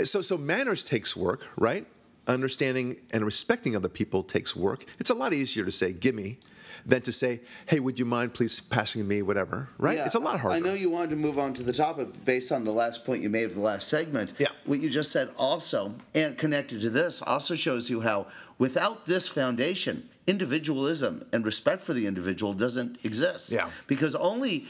[0.07, 1.85] so, so manners takes work, right?
[2.27, 4.85] Understanding and respecting other people takes work.
[4.99, 6.39] It's a lot easier to say, give me,
[6.85, 9.97] than to say, hey, would you mind please passing me whatever, right?
[9.97, 10.55] Yeah, it's a lot harder.
[10.55, 13.21] I know you wanted to move on to the topic based on the last point
[13.21, 14.33] you made of the last segment.
[14.37, 14.47] Yeah.
[14.65, 19.27] What you just said also, and connected to this, also shows you how without this
[19.27, 23.51] foundation, individualism and respect for the individual doesn't exist.
[23.51, 23.69] Yeah.
[23.87, 24.65] Because only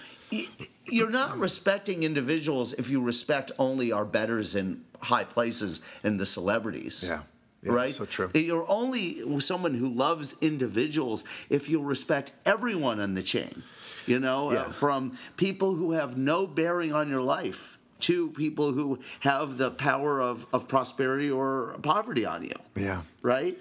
[0.86, 6.26] you're not respecting individuals if you respect only our betters in high places and the
[6.26, 7.06] celebrities.
[7.08, 7.22] Yeah.
[7.62, 7.93] Yeah, right?
[7.93, 8.30] so true.
[8.34, 13.63] You're only someone who loves individuals if you respect everyone on the chain.
[14.06, 14.60] You know, Yeah.
[14.62, 19.72] uh, from people who have no bearing on your life to people who have the
[19.72, 22.56] power of, of prosperity or poverty on you.
[22.76, 23.02] Yeah.
[23.22, 23.58] Right?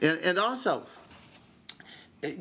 [0.00, 0.86] And, and also,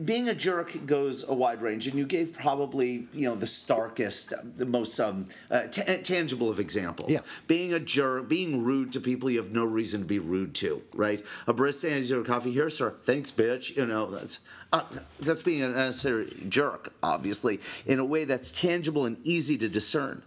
[0.04, 4.34] being a jerk goes a wide range, and you gave probably you know the starkest,
[4.56, 7.12] the most um, uh, ta tangible of examples.
[7.12, 7.22] Yeah.
[7.48, 10.84] Being a jerk, being rude to people you have no reason to be rude to.
[10.94, 11.22] Right?
[11.48, 12.96] A barista hands you a coffee here, sir.
[13.04, 13.76] Thanks, bitch.
[13.76, 14.40] You know that's
[14.72, 14.84] uh,
[15.20, 20.22] that's being an unnecessary jerk, obviously, in a way that's tangible and easy to discern.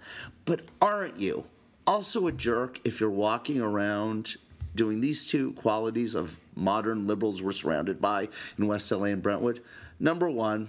[0.45, 1.45] But aren't you
[1.87, 4.37] also a jerk if you're walking around
[4.75, 9.61] doing these two qualities of modern liberals we're surrounded by in West LA and Brentwood.
[10.01, 10.69] Number one,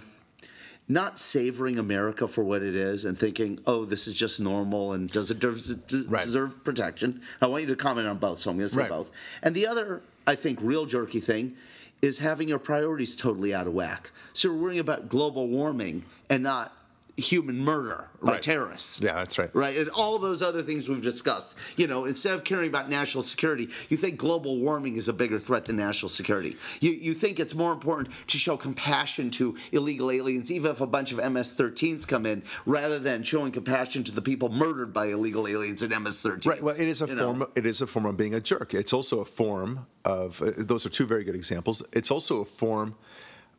[0.88, 5.10] not savoring America for what it is and thinking, oh, this is just normal and
[5.10, 6.22] does it deserve, des- Right.
[6.22, 7.20] deserve protection?
[7.42, 8.88] I want you to comment on both, so I'm going to say Right.
[8.90, 9.10] both.
[9.42, 11.56] And the other, I think, real jerky thing
[12.02, 14.12] is having your priorities totally out of whack.
[14.32, 16.72] So we're worrying about global warming and not
[17.16, 18.42] human murder by Right.
[18.42, 19.00] terrorists.
[19.00, 19.48] Yeah, that's right.
[19.54, 21.54] Right, and all those other things we've discussed.
[21.76, 25.38] You know, instead of caring about national security, you think global warming is a bigger
[25.38, 26.56] threat than national security.
[26.80, 30.86] You you think it's more important to show compassion to illegal aliens, even if a
[30.86, 35.48] bunch of MS-13s come in, rather than showing compassion to the people murdered by illegal
[35.48, 36.46] aliens and MS-13s.
[36.46, 36.62] Right.
[36.62, 37.26] Well, it is a you know?
[37.32, 37.46] form.
[37.54, 38.74] It is a form of being a jerk.
[38.74, 40.42] It's also a form of.
[40.42, 41.82] Uh, those are two very good examples.
[41.92, 42.94] It's also a form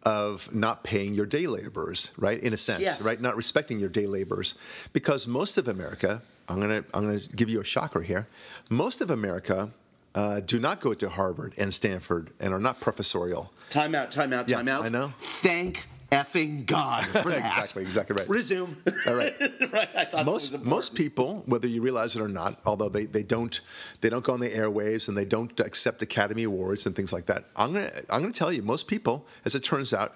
[0.04, 2.40] of not paying your day laborers, right?
[2.42, 3.02] In a sense, Yes.
[3.02, 3.20] right?
[3.20, 4.56] Not respecting your day laborers,
[4.94, 6.22] because most of America.
[6.50, 6.84] I'm gonna.
[6.94, 8.28] I'm gonna give you a shocker here.
[8.70, 9.72] Most of America.
[10.16, 13.52] Uh, do not go to Harvard and Stanford and are not professorial.
[13.70, 14.84] Time out, time out, Yeah, time out.
[14.86, 15.14] I know.
[15.20, 17.38] Thank effing God for that.
[17.40, 18.30] Exactly, exactly right.
[18.30, 18.76] Resume.
[19.06, 19.34] All right.
[19.72, 19.90] right.
[19.96, 23.24] I thought that most most people, whether you realize it or not, although they, they
[23.24, 23.60] don't
[24.02, 27.26] they don't go on the airwaves and they don't accept Academy Awards and things like
[27.28, 27.46] that.
[27.56, 30.14] I'm gonna I'm gonna tell you, most people, as it turns out,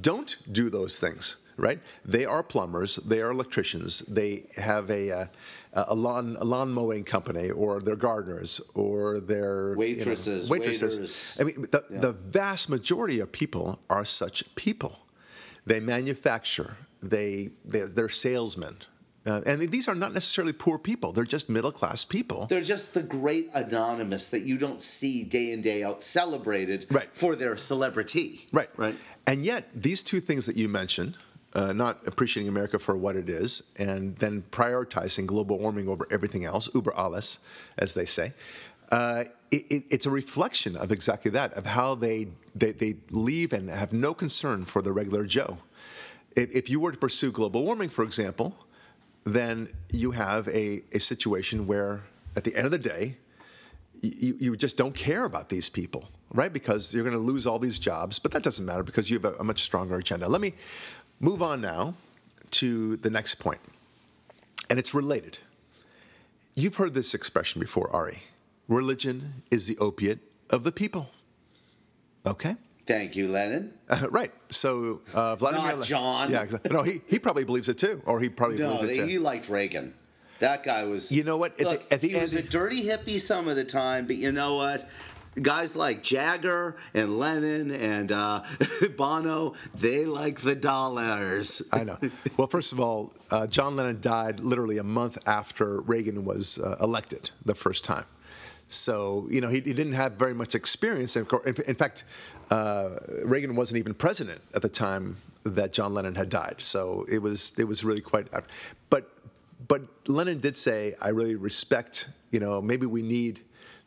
[0.00, 1.36] don't do those things.
[1.58, 1.80] Right?
[2.04, 2.96] They are plumbers.
[2.96, 3.98] They are electricians.
[4.00, 5.26] They have a uh,
[5.74, 10.96] a lawn a lawn mowing company, or they're gardeners, or they're you know, Waitresses, waitresses.
[10.96, 11.36] waiters.
[11.38, 15.00] I mean, the, the vast majority of people are such people.
[15.66, 16.76] They manufacture.
[17.00, 18.76] They they're, they're salesmen,
[19.26, 21.12] uh, and these are not necessarily poor people.
[21.12, 22.46] They're just middle class people.
[22.46, 27.08] They're just the great anonymous that you don't see day in day out celebrated Right.
[27.12, 28.46] for their celebrity.
[28.52, 28.68] Right.
[28.76, 28.96] Right.
[29.26, 31.16] And yet, these two things that you mentioned,
[31.54, 36.44] uh, not appreciating America for what it is, and then prioritizing global warming over everything
[36.44, 37.40] else, uber alles,
[37.78, 38.32] as they say,
[38.92, 43.52] uh, it, it, it's a reflection of exactly that, of how they, they, they leave
[43.52, 45.58] and have no concern for the regular Joe.
[46.36, 48.54] If, if you were to pursue global warming, for example,
[49.24, 52.02] then you have a, a situation where,
[52.36, 53.16] at the end of the day,
[54.02, 56.52] you, you just don't care about these people, right?
[56.52, 59.24] Because you're going to lose all these jobs, but that doesn't matter because you have
[59.24, 60.28] a, a much stronger agenda.
[60.28, 60.54] Let me
[61.20, 61.94] move on now
[62.52, 63.60] to the next point,
[64.68, 65.38] and it's related.
[66.54, 68.18] You've heard this expression before, Ari.
[68.68, 70.18] Religion is the opiate
[70.50, 71.10] of the people.
[72.26, 72.56] Okay?
[72.86, 73.72] Thank you, Lenin.
[73.88, 74.32] Uh, right.
[74.50, 75.76] So uh, Vladimir.
[75.76, 76.30] Not John.
[76.30, 76.42] Yeah.
[76.42, 76.70] Exactly.
[76.72, 79.06] No, he, he probably believes it too, or he probably No, believes it too.
[79.06, 79.94] he liked Reagan.
[80.40, 81.12] That guy was.
[81.12, 81.52] You know what?
[81.52, 84.16] At the- Look, at the he was a dirty hippie some of the time, but
[84.16, 84.88] you know what?
[85.40, 88.42] Guys like Jagger and Lennon and uh,
[88.98, 91.62] Bono, they like the dollars.
[91.72, 91.96] I know.
[92.36, 96.76] Well, first of all, uh, John Lennon died literally a month after Reagan was uh,
[96.80, 98.04] elected the first time.
[98.72, 101.16] So, you know, he, he didn't have very much experience.
[101.16, 101.26] In,
[101.66, 102.04] in fact,
[102.50, 106.56] uh, Reagan wasn't even president at the time that John Lennon had died.
[106.58, 108.28] So it was it was really quite.
[108.90, 109.10] But
[109.68, 112.08] but Lennon did say, "I really respect.
[112.30, 113.40] You know, maybe we need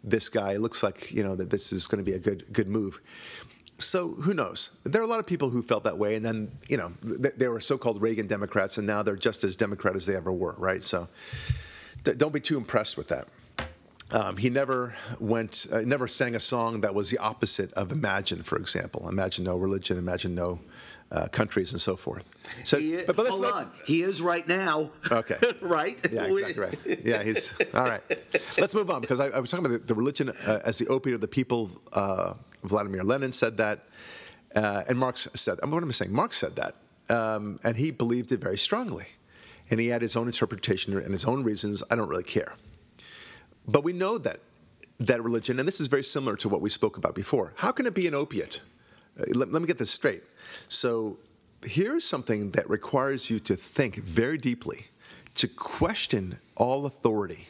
[0.03, 0.53] this guy.
[0.53, 2.99] It looks like you know that this is going to be a good good move."
[3.77, 4.77] So who knows?
[4.83, 7.35] There are a lot of people who felt that way, and then you know th-
[7.35, 10.55] they were so-called Reagan Democrats, and now they're just as Democrat as they ever were,
[10.57, 10.83] right?
[10.83, 11.07] So
[12.03, 13.27] don't be too impressed with that.
[14.11, 18.43] Um, he never went, uh, never sang a song that was the opposite of Imagine,
[18.43, 19.09] for example.
[19.09, 20.59] Imagine no religion, imagine no
[21.11, 22.23] uh, countries, and so forth.
[22.63, 24.91] So, He, but, but let's, hold let's- on, he is right now.
[25.11, 25.37] Okay.
[25.61, 25.99] right.
[26.11, 26.79] yeah, exactly right.
[27.03, 28.01] Yeah, he's all right.
[28.59, 30.87] Let's move on because I, I was talking about the, the religion uh, as the
[30.87, 31.71] opiate of the people.
[31.93, 33.85] Uh, Vladimir Lenin said that,
[34.55, 35.57] uh, and Marx said.
[35.63, 36.13] I'm What am I saying?
[36.13, 36.75] Marx said that,
[37.15, 39.05] um, and he believed it very strongly,
[39.69, 41.83] and he had his own interpretation and his own reasons.
[41.91, 42.53] I don't really care,
[43.67, 44.39] but we know that
[44.99, 47.53] that religion, and this is very similar to what we spoke about before.
[47.55, 48.61] How can it be an opiate?
[49.19, 50.23] Uh, let, let me get this straight.
[50.69, 51.17] So
[51.63, 54.87] here's something that requires you to think very deeply,
[55.35, 57.47] to question all authority,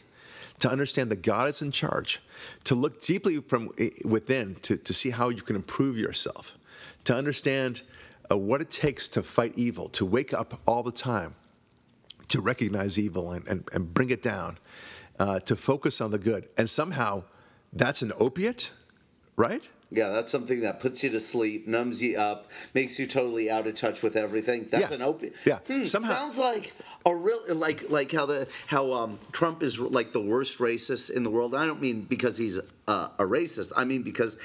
[0.59, 2.19] to understand that God is in charge,
[2.63, 3.71] to look deeply from
[4.03, 6.57] within to, to see how you can improve yourself,
[7.03, 7.83] to understand
[8.31, 11.35] uh, what it takes to fight evil, to wake up all the time,
[12.29, 14.57] to recognize evil and, and, and bring it down,
[15.19, 16.47] uh, to focus on the good.
[16.57, 17.23] And somehow
[17.73, 18.71] that's an opiate,
[19.35, 19.67] right?
[19.91, 23.67] Yeah, that's something that puts you to sleep, numbs you up, makes you totally out
[23.67, 24.67] of touch with everything.
[24.69, 24.95] That's Yeah.
[24.97, 25.35] an opiate.
[25.45, 25.59] Yeah.
[25.67, 26.73] Hmm, Somehow- sounds like
[27.05, 31.23] a real like like how the how um, Trump is like the worst racist in
[31.23, 31.53] the world.
[31.55, 33.71] I don't mean because he's uh, a racist.
[33.77, 34.37] I mean because.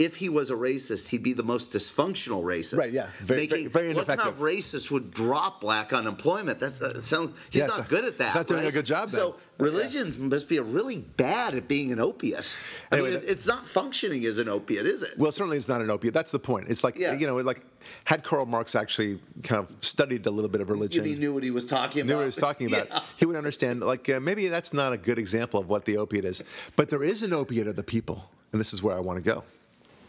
[0.00, 2.78] If he was a racist, he'd be the most dysfunctional racist.
[2.78, 3.08] Right, yeah.
[3.18, 6.58] Very- very- very what kind of racist would drop black unemployment?
[6.58, 7.36] That's, that sounds.
[7.50, 8.28] He's Yeah, not so- good at that.
[8.28, 9.20] he's not doing a good job then.
[9.20, 12.56] So religion must be really bad at being an opiate.
[12.90, 15.18] I Anyway, mean, that- it's not functioning as an opiate, is it?
[15.18, 16.14] Well, certainly it's not an opiate.
[16.14, 16.68] That's the point.
[16.70, 17.20] It's like Yes.
[17.20, 17.60] you know, like
[18.04, 21.42] had Karl Marx actually kind of studied a little bit of religion, He knew what
[21.42, 22.18] he was talking knew about.
[22.20, 23.00] what he was talking about, Yeah.
[23.18, 23.80] he would understand.
[23.82, 26.42] Like uh, maybe that's not a good example of what the opiate is,
[26.76, 29.22] but there is an opiate of the people, and this is where I want to
[29.22, 29.44] go.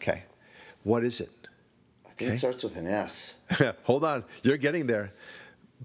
[0.01, 0.23] Okay,
[0.83, 1.29] what is it?
[2.05, 3.37] I think it starts with an S.
[3.83, 5.11] Hold on, you're getting there.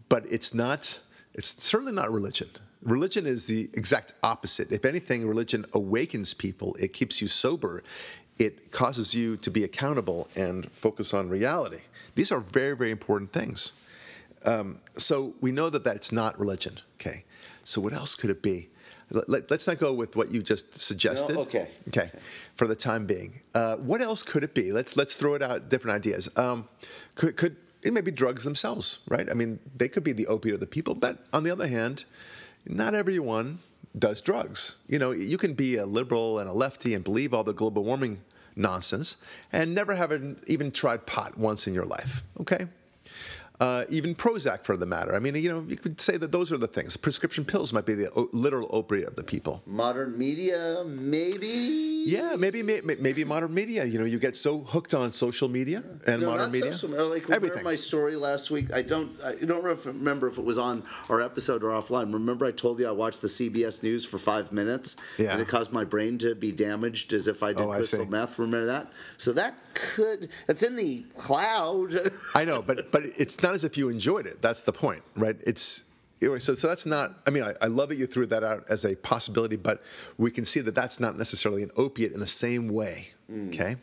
[0.09, 0.99] but it's not.
[1.35, 2.49] It's certainly not religion.
[2.83, 4.73] Religion is the exact opposite.
[4.73, 6.75] If anything, religion awakens people.
[6.81, 7.83] It keeps you sober.
[8.39, 11.81] It causes you to be accountable and focus on reality.
[12.15, 13.73] These are very, very important things.
[14.45, 16.79] Um, so we know that that's not religion.
[17.01, 17.25] Okay.
[17.65, 18.69] So what else could it be?
[19.11, 21.35] Let, us not go with what you just suggested.
[21.35, 21.43] No?
[21.43, 21.71] Okay.
[21.89, 22.11] Okay.
[22.57, 24.73] For the time being, uh, what else could it be?
[24.73, 25.69] Let's let's throw it out.
[25.69, 26.29] Different ideas.
[26.37, 26.69] Um,
[27.15, 29.31] could could it may be drugs themselves, right?
[29.31, 32.05] I mean, they could be the opiate of the people, but on the other hand,
[32.67, 33.61] not everyone
[33.97, 34.77] does drugs.
[34.89, 37.85] You know, you can be a liberal and a lefty and believe all the global
[37.85, 38.23] warming
[38.57, 39.19] nonsense
[39.53, 40.13] and never have
[40.49, 42.25] even tried pot once in your life.
[42.41, 42.67] Okay
[43.61, 45.15] uh, even Prozac for the matter.
[45.15, 46.97] I mean, you know, you could say that those are the things.
[46.97, 49.63] Prescription pills might be the o- literal opiate of the people.
[49.67, 52.05] Modern media, maybe.
[52.07, 53.85] Yeah, maybe maybe modern media.
[53.85, 56.73] You know, you get so hooked on social media and no, modern media.
[56.73, 58.73] Social, like remember my story last week.
[58.73, 62.13] I don't I don't remember if it was on our episode or offline.
[62.13, 65.33] Remember, I told you I watched the CBS News for five minutes, yeah.
[65.33, 68.39] and it caused my brain to be damaged as if I did oh, crystal meth.
[68.39, 68.93] Remember that?
[69.17, 71.95] So that could that's in the cloud.
[72.35, 74.41] I know, but but it's not as if you enjoyed it.
[74.41, 75.37] That's the point, right?
[75.47, 75.85] It's
[76.21, 77.13] so so that's not.
[77.27, 79.83] I mean, I, I love that you threw that out as a possibility, but
[80.17, 83.09] we can see that that's not necessarily an opiate in the same way.
[83.31, 83.49] Mm.
[83.49, 83.77] Okay,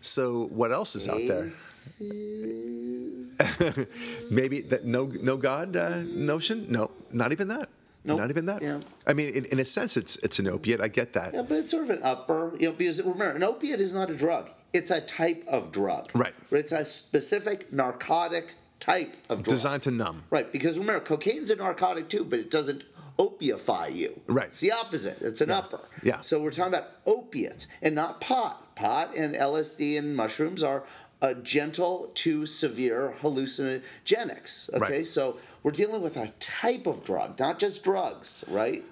[0.00, 1.50] so what else is out there?
[4.30, 6.66] Maybe that no no God uh, notion?
[6.70, 7.68] No, not even that.
[8.04, 8.20] Nope.
[8.20, 8.62] Not even that.
[8.62, 8.80] Yeah.
[9.06, 10.80] I mean, in, in, a sense, it's it's an opiate.
[10.80, 11.34] I get that.
[11.34, 12.52] Yeah, but it's sort of an upper.
[12.58, 14.50] You know, because remember, an opiate is not a drug.
[14.72, 16.10] It's a type of drug.
[16.14, 16.34] Right.
[16.50, 19.54] But it's a specific narcotic type of drug.
[19.54, 20.24] Designed to numb.
[20.30, 20.50] Right.
[20.52, 22.84] Because remember, cocaine's a narcotic too, but it doesn't
[23.18, 24.20] opiify you.
[24.26, 24.46] Right.
[24.46, 25.20] It's the opposite.
[25.22, 25.58] It's an yeah.
[25.58, 25.80] upper.
[26.02, 26.20] Yeah.
[26.20, 28.76] So we're talking about opiates and not pot.
[28.76, 30.84] Pot and LSD and mushrooms are
[31.20, 34.72] a gentle to severe hallucinogenics.
[34.74, 34.78] Okay.
[34.78, 35.06] Right.
[35.06, 38.84] So we're dealing with a type of drug, not just drugs, right?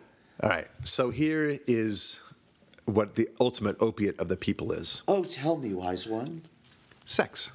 [0.43, 0.67] All right.
[0.83, 2.21] So here is
[2.87, 5.03] what the ultimate opiate of the people is.
[5.07, 6.43] Oh, tell me, wise one.
[7.05, 7.53] Sex.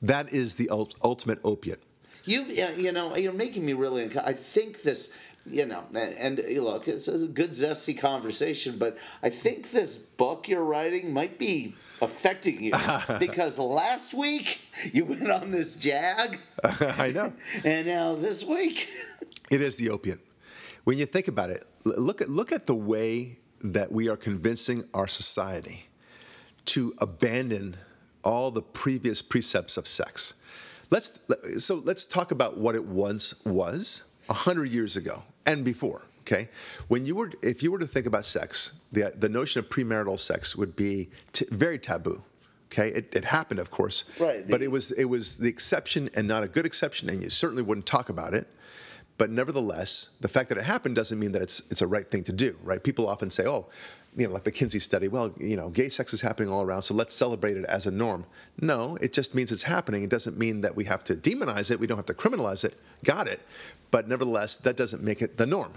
[0.00, 1.82] That is the ultimate opiate.
[2.24, 2.44] You,
[2.76, 4.10] you know, you're making me really.
[4.18, 5.12] I think this,
[5.46, 10.48] you know, and, and look, it's a good zesty conversation, but I think this book
[10.48, 12.72] you're writing might be affecting you
[13.20, 16.38] because last week you went on this jag.
[16.64, 17.32] I know.
[17.64, 18.88] and now this week,
[19.50, 20.20] it is the opiate.
[20.84, 24.84] When you think about it, look at look at the way that we are convincing
[24.94, 25.86] our society
[26.66, 27.76] to abandon
[28.24, 30.34] all the previous precepts of sex.
[30.90, 36.02] Let's so let's talk about what it once was a hundred years ago and before.
[36.20, 36.48] Okay,
[36.88, 40.18] when you were if you were to think about sex, the the notion of premarital
[40.18, 42.22] sex would be t- very taboo.
[42.66, 44.44] Okay, it, it, happened, of course, right?
[44.44, 47.30] The, but it was it was the exception and not a good exception, and you
[47.30, 48.48] certainly wouldn't talk about it.
[49.18, 52.22] But nevertheless, the fact that it happened doesn't mean that it's it's a right thing
[52.24, 52.82] to do, right?
[52.82, 53.66] People often say, "Oh,
[54.14, 56.82] you know, like the Kinsey study, well, you know, gay sex is happening all around,
[56.82, 58.26] so let's celebrate it as a norm."
[58.60, 60.02] No, it just means it's happening.
[60.02, 61.80] It doesn't mean that we have to demonize it.
[61.80, 62.76] We don't have to criminalize it.
[63.04, 63.40] Got it.
[63.90, 65.72] But nevertheless, that doesn't make it the norm,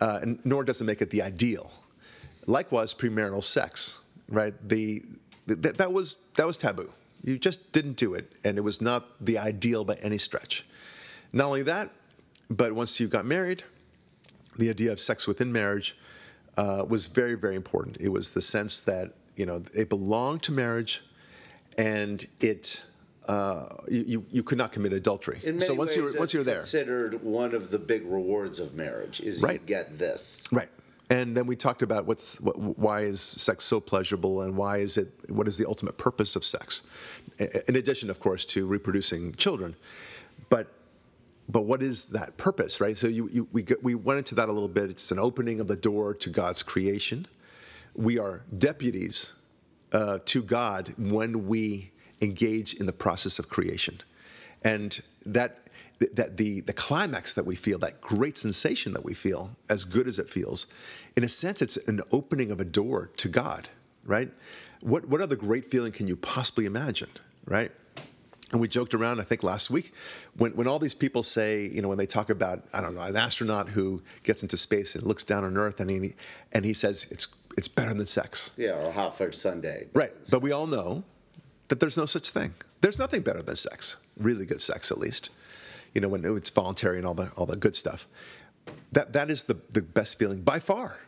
[0.00, 1.72] uh, nor does it make it the ideal.
[2.46, 3.98] Likewise, premarital sex,
[4.28, 4.54] right?
[4.68, 5.02] The,
[5.46, 6.92] the that was that was taboo.
[7.24, 10.64] You just didn't do it, and it was not the ideal by any stretch.
[11.32, 11.90] Not only that,
[12.50, 13.64] but once you got married,
[14.56, 15.96] the idea of sex within marriage
[16.56, 17.96] uh, was very, very important.
[18.00, 21.02] It was the sense that you know it belonged to marriage,
[21.76, 22.82] and it
[23.28, 25.40] uh, you, you could not commit adultery.
[25.58, 29.42] So once you're once you're there, considered one of the big rewards of marriage is
[29.42, 29.60] right.
[29.60, 30.48] you get this.
[30.50, 30.68] Right.
[31.10, 34.96] And then we talked about what's what, why is sex so pleasurable, and why is
[34.96, 36.82] it what is the ultimate purpose of sex,
[37.38, 39.76] in addition, of course, to reproducing children.
[41.48, 42.96] But what is that purpose, right?
[42.96, 44.90] So you, you, we, we went into that a little bit.
[44.90, 47.26] It's an opening of the door to God's creation.
[47.94, 49.34] We are deputies
[49.92, 51.90] uh, to God when we
[52.20, 54.02] engage in the process of creation.
[54.62, 55.68] And that,
[56.12, 60.06] that the, the climax that we feel, that great sensation that we feel, as good
[60.06, 60.66] as it feels,
[61.16, 63.68] in a sense, it's an opening of a door to God,
[64.04, 64.30] right?
[64.80, 67.10] What, what other great feeling can you possibly imagine,
[67.46, 67.72] right?
[68.50, 69.92] And we joked around, I think last week,
[70.36, 73.02] when, when all these people say, you know, when they talk about, I don't know,
[73.02, 76.14] an astronaut who gets into space and looks down on Earth and he,
[76.52, 77.28] and he says it's,
[77.58, 78.52] it's better than sex.
[78.56, 79.88] Yeah, or hot for Sunday.
[79.92, 80.12] Right.
[80.30, 81.04] But we all know
[81.68, 82.54] that there's no such thing.
[82.80, 85.30] There's nothing better than sex, really good sex at least,
[85.94, 88.06] you know, when it's voluntary and all the, all the good stuff.
[88.92, 90.98] That, that is the, the best feeling by far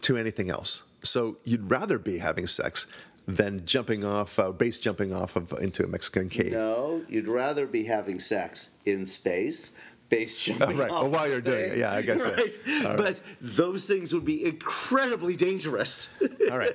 [0.00, 0.84] to anything else.
[1.02, 2.88] So you'd rather be having sex
[3.28, 6.52] than jumping off, uh, base jumping off of into a Mexican cave.
[6.52, 9.78] No, you'd rather be having sex in space.
[10.08, 10.90] Base jumping right.
[10.90, 12.34] off Well, while you're doing it, yeah, I guess so.
[12.34, 12.96] Right.
[12.96, 16.18] But those things would be incredibly dangerous.
[16.50, 16.74] All right.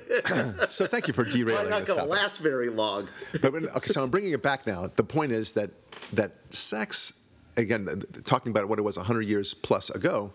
[0.68, 1.56] so thank you for derailing.
[1.56, 3.08] Probably not going to last very long.
[3.42, 4.86] But when- okay, so I'm bringing it back now.
[4.86, 5.70] The point is that
[6.12, 7.14] that sex,
[7.56, 10.32] again, talking about what it was 100 years plus ago,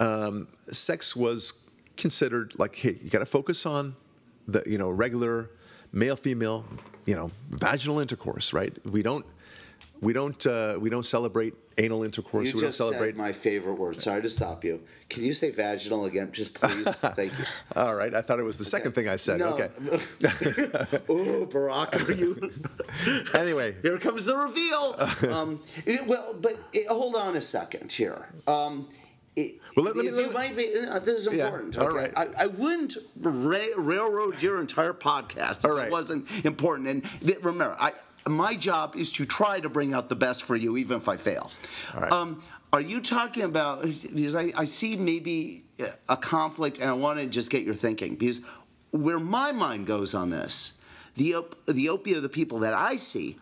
[0.00, 3.94] um, sex was considered like, hey, you got to focus on
[4.48, 5.50] the you know regular
[5.92, 6.64] male female
[7.06, 8.74] you know vaginal intercourse, right?
[8.86, 9.24] We don't
[10.00, 12.48] we don't uh, we don't celebrate anal intercourse.
[12.48, 13.08] You we don't just celebrate.
[13.10, 14.00] said my favorite word.
[14.00, 14.82] Sorry to stop you.
[15.08, 16.88] Can you say vaginal again, just please?
[16.96, 17.44] Thank you.
[17.74, 19.40] All right, I thought it was the second thing I said.
[19.40, 19.54] No.
[19.54, 19.70] Okay.
[21.08, 22.52] oh, Barak, are you?
[23.34, 25.32] Anyway, Here comes the reveal.
[25.32, 28.28] Um, it- well, but it, hold on a second here.
[28.46, 28.88] Um,
[29.36, 30.72] it, Well, let- let let might be.
[30.90, 31.76] uh, This is Yeah, important.
[31.78, 32.12] all okay?
[32.12, 32.12] right.
[32.38, 35.86] I, I wouldn't ra- railroad your entire podcast if All right.
[35.88, 36.88] it wasn't important.
[36.88, 37.92] And th- remember, I,
[38.26, 41.16] my job is to try to bring out the best for you, even if I
[41.16, 41.50] fail.
[41.94, 42.12] All right.
[42.12, 43.82] Um, are you talking about?
[43.82, 45.64] Because I, I see maybe
[46.08, 48.16] a conflict, and I want to just get your thinking.
[48.16, 48.40] Because
[48.90, 50.72] where my mind goes on this,
[51.14, 53.36] the op- the opiate of the people that I see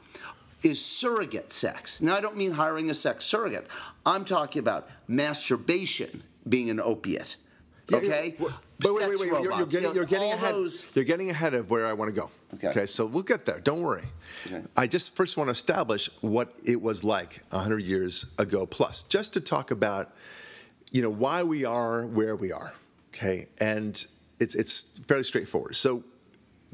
[0.65, 2.01] is surrogate sex.
[2.03, 3.69] Now, I don't mean hiring a sex surrogate.
[4.05, 7.37] I'm talking about masturbation being an opiate.
[7.93, 8.35] Okay.
[8.39, 8.51] Wait,
[8.83, 9.43] wait, wait, wait.
[9.43, 10.55] You're, you're getting, you know, you're getting ahead.
[10.55, 12.31] those- You're getting ahead of where I want to go.
[12.65, 12.87] Okay.
[12.87, 13.61] So we'll get there.
[13.61, 14.05] Don't worry.
[14.47, 14.63] Okay.
[14.77, 19.35] I just first want to establish what it was like 100 years ago plus, just
[19.35, 20.13] to talk about,
[20.93, 22.73] you know, why we are where we are.
[23.13, 23.49] Okay.
[23.61, 24.03] And
[24.41, 25.77] it's it's fairly straightforward.
[25.77, 26.05] So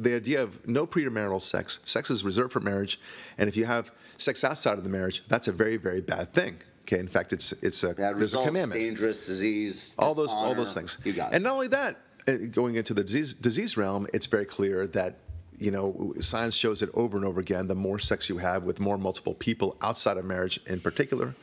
[0.02, 3.00] the idea of no premarital sex, sex is reserved for marriage,
[3.38, 6.58] and if you have sex outside of the marriage, that's a very very bad thing.
[6.82, 6.98] Okay.
[6.98, 10.54] In fact, it's it's a Bad there's a results, commandment dangerous disease, all those all
[10.54, 10.98] those things.
[11.04, 11.36] You got it.
[11.36, 11.96] And not only that,
[12.26, 15.18] uh, going into the disease, disease realm, it's very clear that
[15.56, 17.68] you know science shows it over and over again.
[17.68, 21.36] The more sex you have with more multiple people outside of marriage, in particular,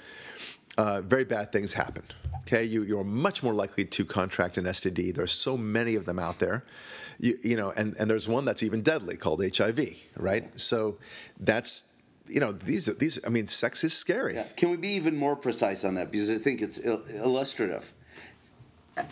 [0.77, 2.03] uh, very bad things happen.
[2.41, 5.15] Okay, you you're much more likely to contract an STD.
[5.15, 6.65] There's so many of them out there.
[7.19, 9.79] You, you know, and, and there's one that's even deadly called HIV,
[10.15, 10.59] right?
[10.59, 10.97] So
[11.39, 11.95] that's
[12.27, 14.35] you know these these I mean sex is scary.
[14.35, 14.47] Yeah.
[14.55, 16.11] Can we be even more precise on that?
[16.11, 17.93] Because I think it's il- illustrative.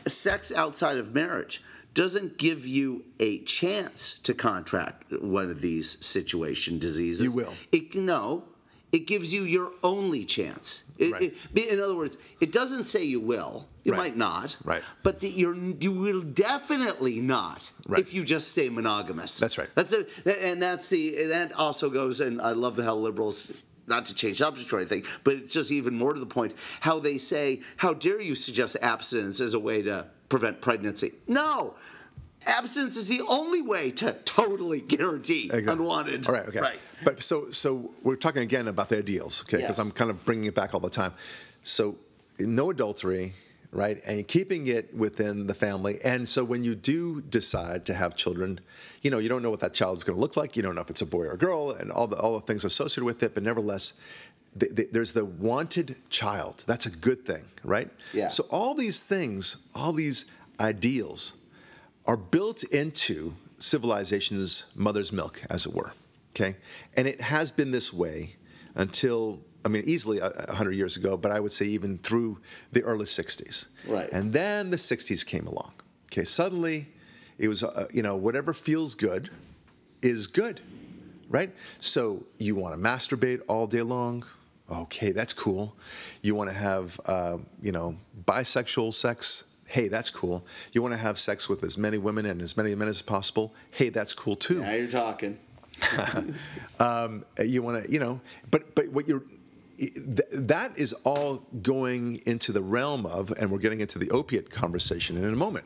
[0.07, 1.61] Sex outside of marriage
[1.93, 7.25] doesn't give you a chance to contract one of these situation diseases.
[7.25, 7.53] You will.
[7.71, 8.43] It no.
[8.95, 10.83] It gives you your only chance.
[10.97, 11.33] It- Right.
[11.53, 13.67] it- in other words, it doesn't say you will.
[13.83, 13.97] You Right.
[13.97, 14.55] might not.
[14.63, 14.81] Right.
[15.03, 15.53] But that you're
[15.85, 17.99] you will definitely not Right.
[17.99, 19.37] if you just stay monogamous.
[19.37, 19.67] That's right.
[19.75, 20.05] That's a,
[20.47, 23.51] and that's the that also goes and I love the how liberals
[23.87, 26.97] not to change subject or anything, but it's just even more to the point how
[26.99, 31.75] they say, "How dare you suggest abstinence as a way to prevent pregnancy?" No,
[32.47, 35.71] abstinence is the only way to totally guarantee Exactly.
[35.73, 36.27] unwanted.
[36.27, 36.59] All right, okay.
[36.59, 36.79] Right.
[37.03, 39.57] But so so we're talking again about the ideals, okay?
[39.57, 39.85] Because Yes.
[39.85, 41.13] I'm kind of bringing it back all the time.
[41.63, 41.95] So
[42.39, 43.33] no adultery,
[43.71, 44.01] right?
[44.05, 45.97] And keeping it within the family.
[46.05, 48.59] And so when you do decide to have children,
[49.01, 50.55] you know, you don't know what that child is going to look like.
[50.55, 52.45] You don't know if it's a boy or a girl, and all the all the
[52.45, 53.33] things associated with it.
[53.33, 53.99] But nevertheless.
[54.59, 56.63] th- th- There's the wanted child.
[56.65, 57.89] That's a good thing, right?
[58.13, 58.29] Yeah.
[58.29, 60.31] So all these things, all these
[60.61, 61.33] ideals,
[62.05, 65.93] are built into civilization's mother's milk, as it were.
[66.35, 66.55] Okay,
[66.97, 68.35] and it has been this way
[68.75, 72.39] until I mean, easily a a hundred years ago, but I would say even through
[72.71, 73.67] the early '60s.
[73.87, 74.09] Right.
[74.11, 75.73] And then the '60s came along.
[76.11, 76.87] Okay, suddenly
[77.37, 79.29] it was uh, you know whatever feels good
[80.01, 80.61] is good,
[81.29, 81.51] right?
[81.79, 84.23] So you want to masturbate all day long.
[84.69, 85.75] Okay, that's cool.
[86.21, 89.45] You want to have, uh, you know, bisexual sex.
[89.75, 90.45] Hey, that's cool.
[90.71, 93.53] You want to have sex with as many women and as many men as possible.
[93.71, 94.61] Hey, that's cool too.
[94.61, 95.37] Now you're talking.
[96.79, 98.21] Um, you want to, you know,
[98.51, 99.23] but but what you're
[99.77, 104.49] th- that is all going into the realm of, and we're getting into the opiate
[104.49, 105.65] conversation in a moment.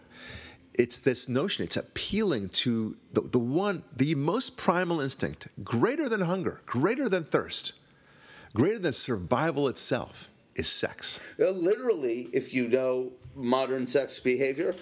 [0.73, 1.63] It's this notion.
[1.65, 7.25] It's appealing to the, the one, the most primal instinct, greater than hunger, greater than
[7.25, 7.73] thirst,
[8.55, 11.21] greater than survival itself, is sex.
[11.37, 13.11] Literally, if you know
[13.43, 14.75] modern sex behavior,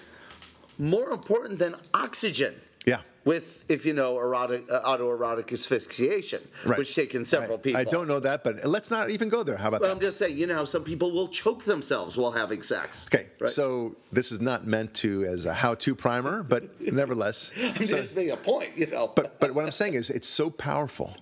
[0.78, 2.54] more important than oxygen.
[2.86, 3.00] Yeah.
[3.24, 6.78] With, if you know, erotic, uh, autoerotic asphyxiation, Right.
[6.78, 7.80] which taken several I, people.
[7.80, 9.56] I don't know that, but let's not even go there.
[9.58, 9.96] How about Well, that?
[9.96, 13.06] I'm just saying, you know, some people will choke themselves while having sex.
[13.12, 13.50] Okay, Right?
[13.50, 17.50] so this is not meant to as a how-to primer, but nevertheless.
[17.60, 19.08] I'm so- just making a point, you know.
[19.14, 21.14] but but what I'm saying is it's so powerful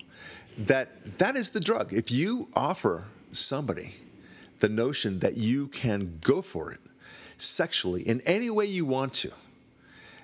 [0.59, 1.93] that that is the drug.
[1.93, 3.95] If you offer somebody
[4.61, 6.79] the notion that you can go for it
[7.39, 9.33] sexually in any way you want to,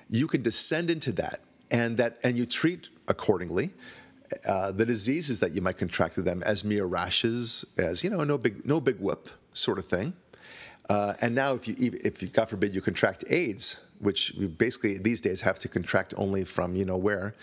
[0.08, 1.40] you can descend into that
[1.70, 3.72] and that and you treat accordingly.
[4.48, 8.24] Uh, the diseases that you might contract to them as mere rashes, as you know,
[8.24, 10.14] no big, no big whoop sort of thing.
[10.88, 14.98] Uh, and now, if you, if you, God forbid, you contract AIDS, which we basically
[14.98, 17.34] these days have to contract only from you know where,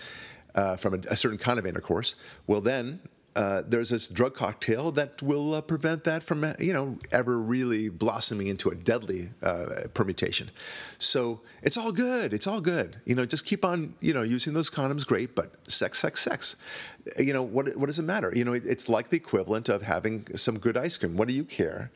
[0.56, 2.16] uh, from a, a, certain kind of intercourse.
[2.48, 3.00] Well, then
[3.36, 7.40] uh, there's this drug cocktail that will uh, prevent that from uh, you know ever
[7.40, 10.50] really blossoming into a deadly uh, permutation.
[10.98, 12.34] So it's all good.
[12.34, 13.00] It's all good.
[13.06, 15.06] You know, just keep on you know using those condoms.
[15.06, 16.56] Great, but sex, sex, sex.
[17.18, 17.76] You know what?
[17.78, 18.32] What does it matter?
[18.36, 21.16] You know, it's like the equivalent of having some good ice cream.
[21.16, 21.92] What do you care?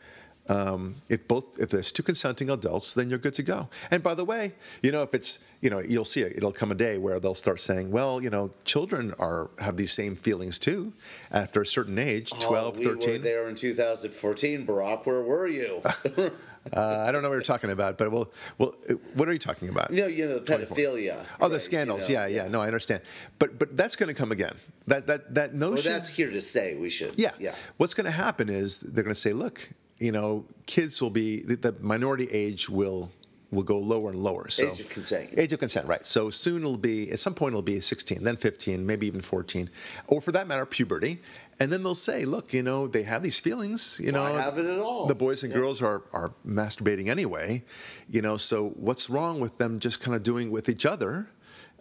[0.49, 3.69] Um, if both if there's two consenting adults, then you're good to go.
[3.91, 6.33] And by the way, you know if it's you know you'll see it.
[6.35, 9.93] It'll come a day where they'll start saying, well, you know, children are have these
[9.93, 10.91] same feelings too
[11.31, 13.11] after a certain age, 12, oh, we 13.
[13.11, 15.05] were there in 2014, Barak.
[15.05, 15.81] Where were you?
[15.85, 16.29] uh,
[16.75, 18.73] I don't know what you're talking about, but well, well,
[19.13, 19.91] what are you talking about?
[19.93, 21.25] You know, you know, the pedophilia.
[21.39, 22.09] Oh, the scandals.
[22.09, 23.01] You know, yeah, yeah, yeah, No, I understand.
[23.39, 24.55] But but that's going to come again.
[24.87, 25.85] That that that notion.
[25.89, 26.75] Well, that's here to stay.
[26.75, 27.13] We should.
[27.17, 27.31] Yeah.
[27.39, 27.55] Yeah.
[27.77, 29.69] What's going to happen is they're going to say, look,
[29.99, 33.11] you know, kids will be the minority age will
[33.53, 34.49] will go lower and lower.
[34.49, 35.29] So age of consent.
[35.37, 36.05] Age of consent, right?
[36.05, 39.69] So soon it'll be at some point it'll be 16, then 15, maybe even 14,
[40.07, 41.21] or for that matter, puberty.
[41.59, 43.99] And then they'll say, look, you know, they have these feelings.
[43.99, 45.05] You Why know, have it at all?
[45.05, 45.59] The boys and yeah.
[45.59, 47.63] girls are are masturbating anyway.
[48.09, 51.29] You know, so what's wrong with them just kind of doing with each other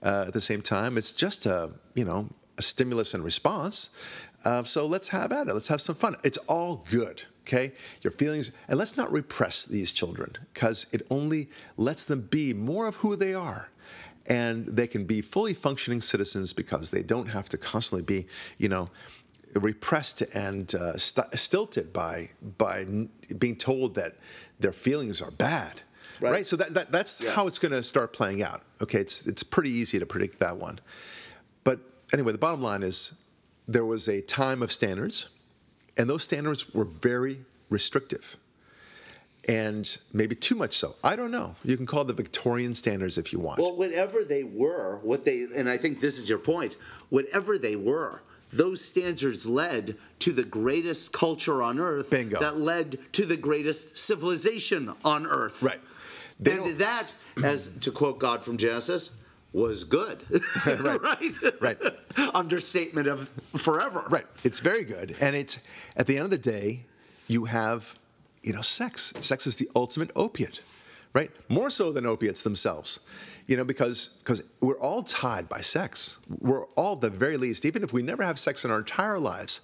[0.02, 0.98] uh, at the same time?
[0.98, 3.96] It's just a you know a stimulus and response.
[4.44, 5.54] Uh, so let's have at it.
[5.54, 6.16] Let's have some fun.
[6.22, 7.72] It's all good okay?
[8.02, 12.86] Your feelings, and let's not repress these children because it only lets them be more
[12.86, 13.68] of who they are.
[14.28, 18.68] And they can be fully functioning citizens because they don't have to constantly be, you
[18.68, 18.88] know,
[19.54, 24.16] repressed and uh, st- stilted by by n- being told that
[24.60, 25.82] their feelings are bad.
[26.20, 26.30] Right.
[26.30, 26.46] right?
[26.46, 28.62] So that, that that's how it's going to start playing out.
[28.80, 30.78] Okay, it's it's pretty easy to predict that one.
[31.64, 31.80] But
[32.12, 33.20] anyway, the bottom line is
[33.66, 35.28] there was a time of standards
[35.96, 38.36] and those standards were very restrictive
[39.48, 40.94] and maybe too much so.
[41.02, 41.56] I don't know.
[41.64, 43.58] You can call the Victorian standards if you want.
[43.58, 46.76] Well, whatever they were, what they and I think this is your point.
[47.08, 52.10] Whatever they were, those standards led to the greatest culture on earth.
[52.10, 52.38] Bingo.
[52.38, 55.62] That led to the greatest civilization on earth.
[55.62, 55.80] Right.
[56.38, 57.12] They and that,
[57.42, 59.21] as to quote God from Genesis,
[59.52, 60.24] was good.
[60.66, 61.00] right.
[61.00, 61.60] right.
[61.60, 61.78] Right.
[62.34, 64.04] Understatement of forever.
[64.08, 64.26] Right.
[64.44, 65.16] It's very good.
[65.20, 66.84] And it's at the end of the day,
[67.28, 67.98] you have,
[68.42, 69.12] you know, sex.
[69.20, 70.62] Sex is the ultimate opiate,
[71.14, 71.30] right?
[71.48, 73.00] More so than opiates themselves.
[73.48, 76.18] You know, because because we're all tied by sex.
[76.38, 79.62] We're all the very least, even if we never have sex in our entire lives,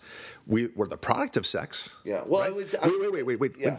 [0.48, 1.96] we, we're the product of sex.
[2.04, 2.22] Yeah.
[2.26, 2.50] Well, right?
[2.50, 3.52] I would, I wait, wait, wait, wait.
[3.56, 3.78] Yeah.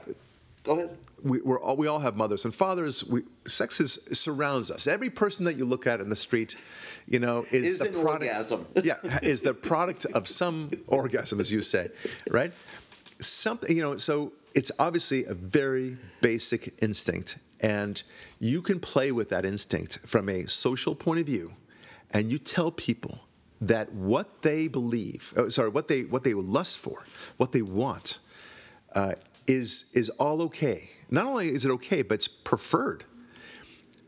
[0.63, 3.03] Go ahead we, we're all, we all have mothers and fathers.
[3.03, 4.87] We, sex is, surrounds us.
[4.87, 6.55] Every person that you look at in the street,
[7.07, 8.23] you know, is, is the product.
[8.23, 8.65] Orgasm.
[8.83, 11.89] yeah, is the product of some orgasm, as you say,
[12.29, 12.51] right?
[13.19, 13.97] Something, you know.
[13.97, 18.01] So it's obviously a very basic instinct, and
[18.39, 21.53] you can play with that instinct from a social point of view,
[22.11, 23.19] and you tell people
[23.61, 27.05] that what they believe, oh, sorry, what they what they lust for,
[27.37, 28.19] what they want,
[28.95, 29.13] uh,
[29.49, 33.03] is is all okay not only is it okay, but it's preferred.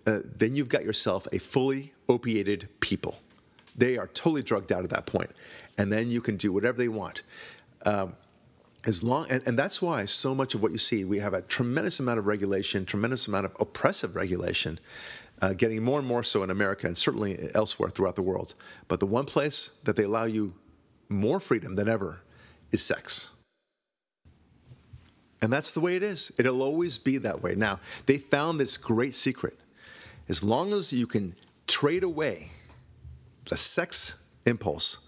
[0.06, 3.20] Uh, then you've got yourself a fully opiated people.
[3.76, 5.32] They are totally drugged out at that point,
[5.78, 7.24] and then you can do whatever they want.
[7.86, 8.16] Um,
[8.86, 11.42] as long and, and that's why so much of what you see, we have a
[11.44, 14.80] tremendous amount of regulation, tremendous amount of oppressive regulation,
[15.42, 18.56] uh, getting more and more so in America and certainly elsewhere throughout the world.
[18.88, 20.54] But the one place that they allow you
[21.10, 22.22] more freedom than ever
[22.72, 23.30] is sex.
[25.42, 26.32] And that's the way it is.
[26.38, 27.56] It'll always be that way.
[27.56, 29.58] Now, they found this great secret.
[30.30, 31.36] As long as you can
[31.68, 32.52] trade away
[33.50, 35.00] the sex impulse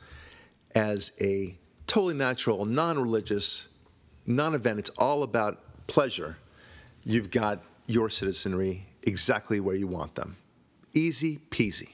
[0.73, 1.55] as a
[1.85, 3.67] totally natural, non religious,
[4.25, 6.37] non event, it's all about pleasure,
[7.03, 10.35] you've got your citizenry exactly where you want them.
[10.93, 11.93] Easy peasy.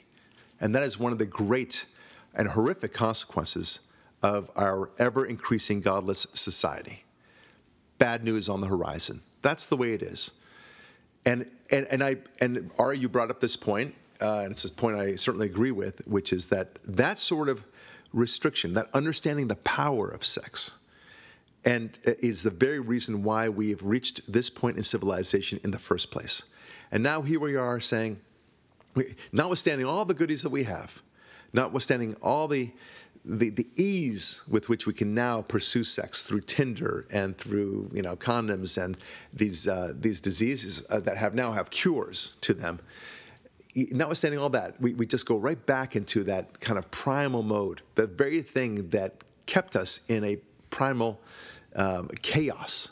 [0.62, 1.86] And that is one of the great
[2.34, 7.04] and horrific consequences of our ever increasing godless society
[8.00, 9.22] bad news on the horizon.
[9.42, 10.32] That's the way it is.
[11.26, 14.72] And and and I and Ari, you brought up this point, uh, and it's a
[14.72, 17.64] point I certainly agree with, which is that that sort of
[18.12, 20.78] restriction, that understanding the power of sex,
[21.66, 25.72] and uh, is the very reason why we have reached this point in civilization in
[25.72, 26.46] the first place.
[26.92, 28.20] And now here we are saying,
[29.32, 31.04] notwithstanding all the goodies that we have,
[31.54, 32.72] notwithstanding all the
[33.38, 38.02] the, the ease with which we can now pursue sex through Tinder and through you
[38.02, 38.98] know condoms and
[39.34, 42.80] these uh, these diseases uh, that have now have cures to them,
[43.76, 47.82] notwithstanding all that, we, we just go right back into that kind of primal mode,
[47.96, 50.38] the very thing that kept us in a
[50.70, 51.22] primal
[51.76, 52.92] um, chaos.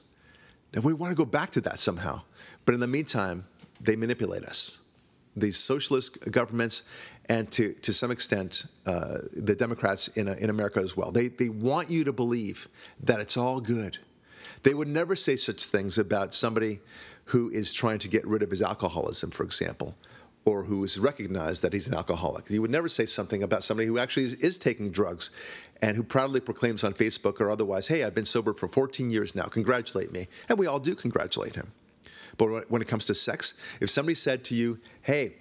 [0.74, 2.22] And we want to go back to that somehow.
[2.66, 3.46] But in the meantime,
[3.80, 4.82] they manipulate us.
[5.36, 6.84] These socialist governments,
[7.30, 11.50] and to, to some extent, uh, the Democrats in, in America as well, they, they
[11.50, 12.70] want you to believe
[13.02, 13.98] that it's all good.
[14.64, 16.80] They would never say such things about somebody
[17.26, 19.96] who is trying to get rid of his alcoholism, for example,
[20.46, 22.48] or who is recognized that he's an alcoholic.
[22.48, 25.32] He would never say something about somebody who actually is, is, taking drugs
[25.82, 29.36] and who proudly proclaims on Facebook or otherwise, hey, I've been sober for 14 years
[29.36, 30.30] now, congratulate me.
[30.48, 31.74] And we all do congratulate him.
[32.38, 35.34] But when it comes to sex, if somebody said to you, hey,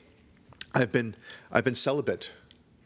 [0.77, 1.15] I've been,
[1.51, 2.33] I've been celibate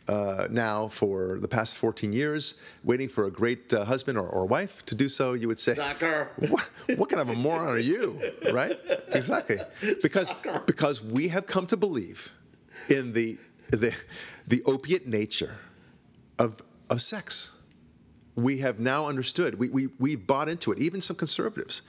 [0.06, 4.46] uh, now for the past 14 years, waiting for a great uh, husband or, or,
[4.46, 6.30] wife to do so, you would say, Sucker.
[6.36, 8.20] What, what kind of a moron are you?
[8.52, 8.78] Right?
[9.08, 9.58] Exactly.
[10.02, 10.32] Because,
[10.66, 12.32] because we have come to believe
[12.88, 13.38] in the,
[13.70, 13.92] the,
[14.46, 15.56] the opiate nature
[16.38, 17.56] of, of sex.
[18.36, 21.82] We have now understood, we, we, we bought into it, even some conservatives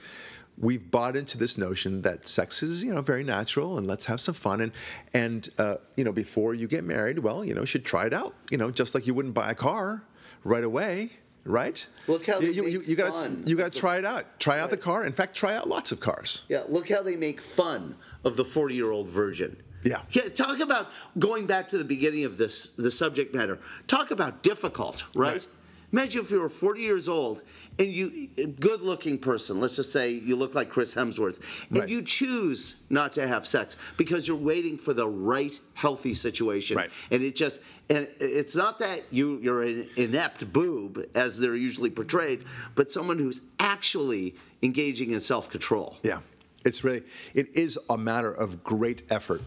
[0.58, 4.20] we've bought into this notion that sex is you know very natural and let's have
[4.20, 4.72] some fun and
[5.14, 8.12] and uh, you know before you get married well you know you should try it
[8.12, 10.02] out you know just like you wouldn't buy a car
[10.44, 11.10] right away
[11.44, 14.70] right look how you, you, you, got you got to try it out try out
[14.70, 17.96] the car in fact try out lots of cars yeah look how they make fun
[18.24, 20.02] of the 40 year old virgin yeah.
[20.10, 20.28] yeah.
[20.28, 23.58] Talk about going back to the beginning of this, the subject matter.
[23.86, 25.32] Talk about difficult, right?
[25.32, 25.46] right.
[25.92, 27.42] Imagine if you were 40 years old
[27.78, 28.28] and you,
[28.60, 31.88] good looking person, let's just say you look like Chris Hemsworth, and right.
[31.88, 36.78] you choose not to have sex because you're waiting for the right healthy situation.
[36.78, 36.90] Right.
[37.10, 41.90] And it just, and it's not that you, you're an inept boob as they're usually
[41.90, 45.98] portrayed, but someone who's actually engaging in self control.
[46.02, 46.20] Yeah.
[46.64, 47.02] It's really,
[47.34, 49.42] it is a matter of great effort.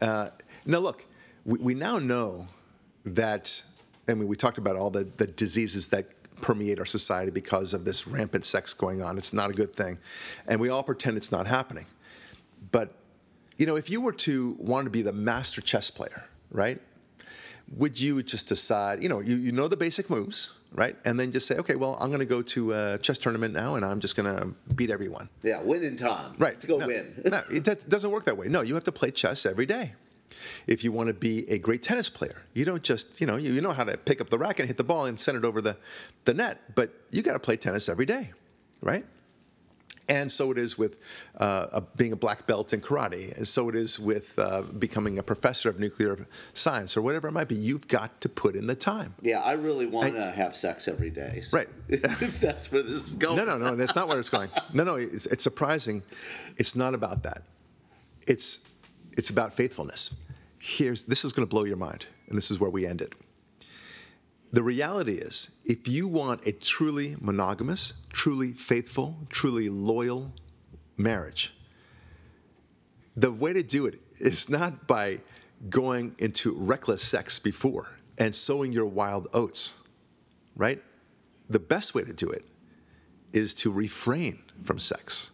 [0.00, 0.28] Uh,
[0.64, 1.04] now, look,
[1.44, 2.46] we, we now know
[3.04, 3.62] that
[4.08, 6.06] I mean, we talked about all the, the diseases that
[6.40, 9.18] permeate our society because of this rampant sex going on.
[9.18, 9.98] It's not a good thing.
[10.46, 11.86] And we all pretend it's not happening.
[12.72, 12.94] But,
[13.58, 16.80] you know, if you were to want to be the master chess player, right?
[17.76, 20.96] Would you just decide, you know, you, you know the basic moves, right?
[21.04, 23.76] And then just say, okay, well, I'm going to go to a chess tournament now
[23.76, 25.28] and I'm just going to beat everyone.
[25.42, 26.34] Yeah, win in time.
[26.38, 26.54] Right.
[26.54, 27.22] Let's go no, win.
[27.26, 28.48] no, it doesn't work that way.
[28.48, 29.92] No, you have to play chess every day
[30.66, 32.42] if you want to be a great tennis player.
[32.54, 34.68] You don't just, you know, you, you know how to pick up the racket and
[34.68, 35.76] hit the ball and send it over the,
[36.24, 38.32] the net, but you got to play tennis every day,
[38.80, 39.04] right?
[40.10, 41.00] And so it is with
[41.38, 43.36] uh, a, being a black belt in karate.
[43.36, 47.32] And so it is with uh, becoming a professor of nuclear science or whatever it
[47.32, 47.54] might be.
[47.54, 49.14] You've got to put in the time.
[49.22, 51.42] Yeah, I really want to have sex every day.
[51.42, 51.68] So right.
[51.88, 53.36] if that's where this is going.
[53.36, 53.76] No, no, no.
[53.76, 54.50] That's not where it's going.
[54.74, 54.96] No, no.
[54.96, 56.02] It's, it's surprising.
[56.56, 57.44] It's not about that.
[58.26, 58.68] It's
[59.20, 60.16] it's about faithfulness
[60.60, 63.14] here's this is going to blow your mind, and this is where we end it.
[64.52, 70.32] The reality is, if you want a truly monogamous, truly faithful, truly loyal
[70.96, 71.54] marriage,
[73.16, 75.20] the way to do it is not by
[75.68, 79.78] going into reckless sex before and sowing your wild oats,
[80.56, 80.82] right?
[81.48, 82.44] The best way to do it
[83.32, 85.30] is to refrain from sex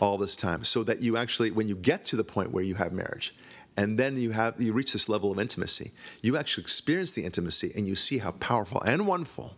[0.00, 2.74] all this time so that you actually, when you get to the point where you
[2.74, 3.34] have marriage,
[3.76, 5.92] and then you have you reach this level of intimacy
[6.22, 9.54] you actually experience the intimacy and you see how powerful and wonderful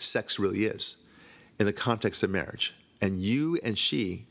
[0.00, 1.04] sex really is
[1.58, 2.74] in the context of marriage.
[3.00, 4.26] And you and she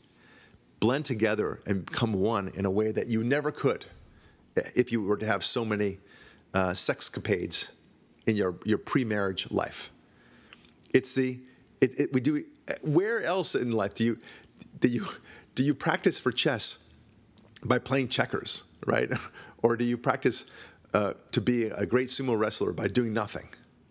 [0.80, 3.86] blend together and become one in a way that you never could
[4.74, 5.98] if you were to have so many
[6.54, 7.72] uh, sexcapades
[8.26, 9.90] in your, your pre-marriage life.
[10.90, 11.40] It's the
[11.80, 12.42] it, it, we do
[12.80, 14.18] where else in life do you
[14.80, 15.06] do you
[15.56, 16.78] do you practice for chess
[17.64, 19.10] by playing checkers, right?
[19.62, 20.48] or do you practice
[20.94, 23.48] uh, to be a great sumo wrestler by doing nothing,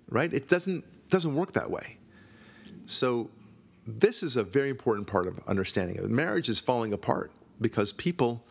[0.09, 0.33] right?
[0.33, 1.97] It doesn't doesn't work that way.
[2.85, 3.29] So
[3.85, 6.09] this is a very important part of understanding it.
[6.09, 8.45] Marriage is falling apart because people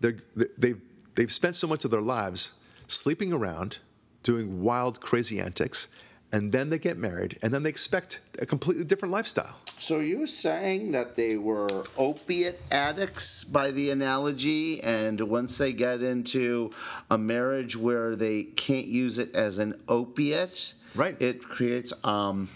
[0.00, 0.16] they're,
[0.58, 0.80] they've
[1.14, 2.52] they've spent so much of their lives
[2.88, 3.78] sleeping around,
[4.22, 5.88] doing wild, crazy antics,
[6.32, 9.56] and then they get married, and then they expect a completely different lifestyle.
[9.84, 16.00] So you're saying that they were opiate addicts by the analogy, and once they get
[16.00, 16.70] into
[17.10, 21.20] a marriage where they can't use it as an opiate, right?
[21.20, 22.48] It creates um,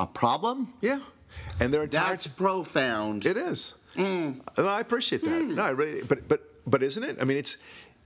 [0.00, 0.72] a problem.
[0.80, 0.98] Yeah,
[1.60, 3.26] and their entire that's profound.
[3.26, 3.78] It is.
[3.94, 4.40] Mm.
[4.58, 5.40] I appreciate that.
[5.40, 5.54] Mm.
[5.54, 7.18] No, I really, but but but isn't it?
[7.20, 7.58] I mean, it's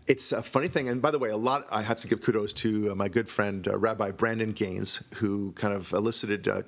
[0.09, 0.89] it's a funny thing.
[0.89, 3.29] And by the way, a lot I have to give kudos to uh, my good
[3.29, 6.63] friend uh, Rabbi Brandon Gaines, who kind of elicited uh,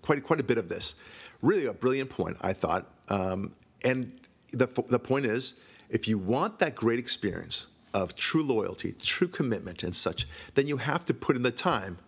[0.00, 0.94] quite quite a bit of this.
[1.42, 2.86] Really, a brilliant point, I thought.
[3.08, 3.52] Um,
[3.84, 4.12] and
[4.52, 9.82] the the point is, if you want that great experience of true loyalty, true commitment,
[9.82, 11.98] and such, then you have to put in the time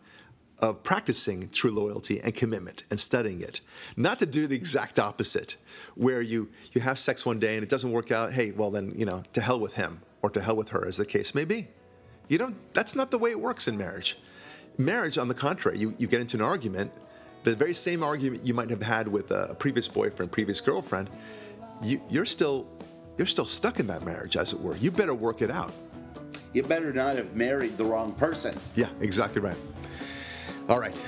[0.61, 3.61] of practicing true loyalty and commitment and studying it.
[3.97, 5.57] Not to do the exact opposite,
[5.97, 8.95] where you, you have sex one day and it doesn't work out, hey, well then,
[8.97, 11.45] you know, to hell with him or to hell with her, as the case may
[11.45, 11.69] be.
[12.29, 14.19] You don't, that's not the way it works in marriage.
[14.79, 16.93] Marriage, on the contrary, you, you get into an argument,
[17.45, 21.09] the very same argument you might have had with a previous boyfriend, previous girlfriend,
[21.83, 22.67] you, you're still
[23.17, 24.77] you're still stuck in that marriage, as it were.
[24.77, 25.73] You better work it out.
[26.53, 28.55] You better not have married the wrong person.
[28.75, 29.57] Yeah, exactly right.
[30.69, 30.99] All right,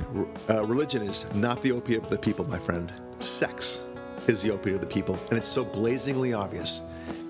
[0.49, 2.93] uh, religion is not the opiate of the people, my friend.
[3.19, 3.83] Sex
[4.29, 6.83] is the opiate of the people, and it's so blazingly obvious.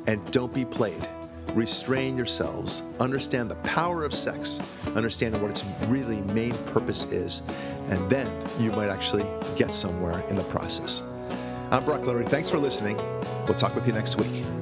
[0.07, 1.09] And don't be played.
[1.55, 2.83] Restrain yourselves.
[3.01, 4.61] Understand the power of sex.
[4.95, 7.43] Understand what its really main purpose is.
[7.89, 9.27] And then you might actually
[9.57, 11.03] get somewhere in the process.
[11.71, 12.29] I'm Barak Lurie.
[12.29, 12.97] Thanks for listening.
[13.47, 14.58] We'll talk with you next week.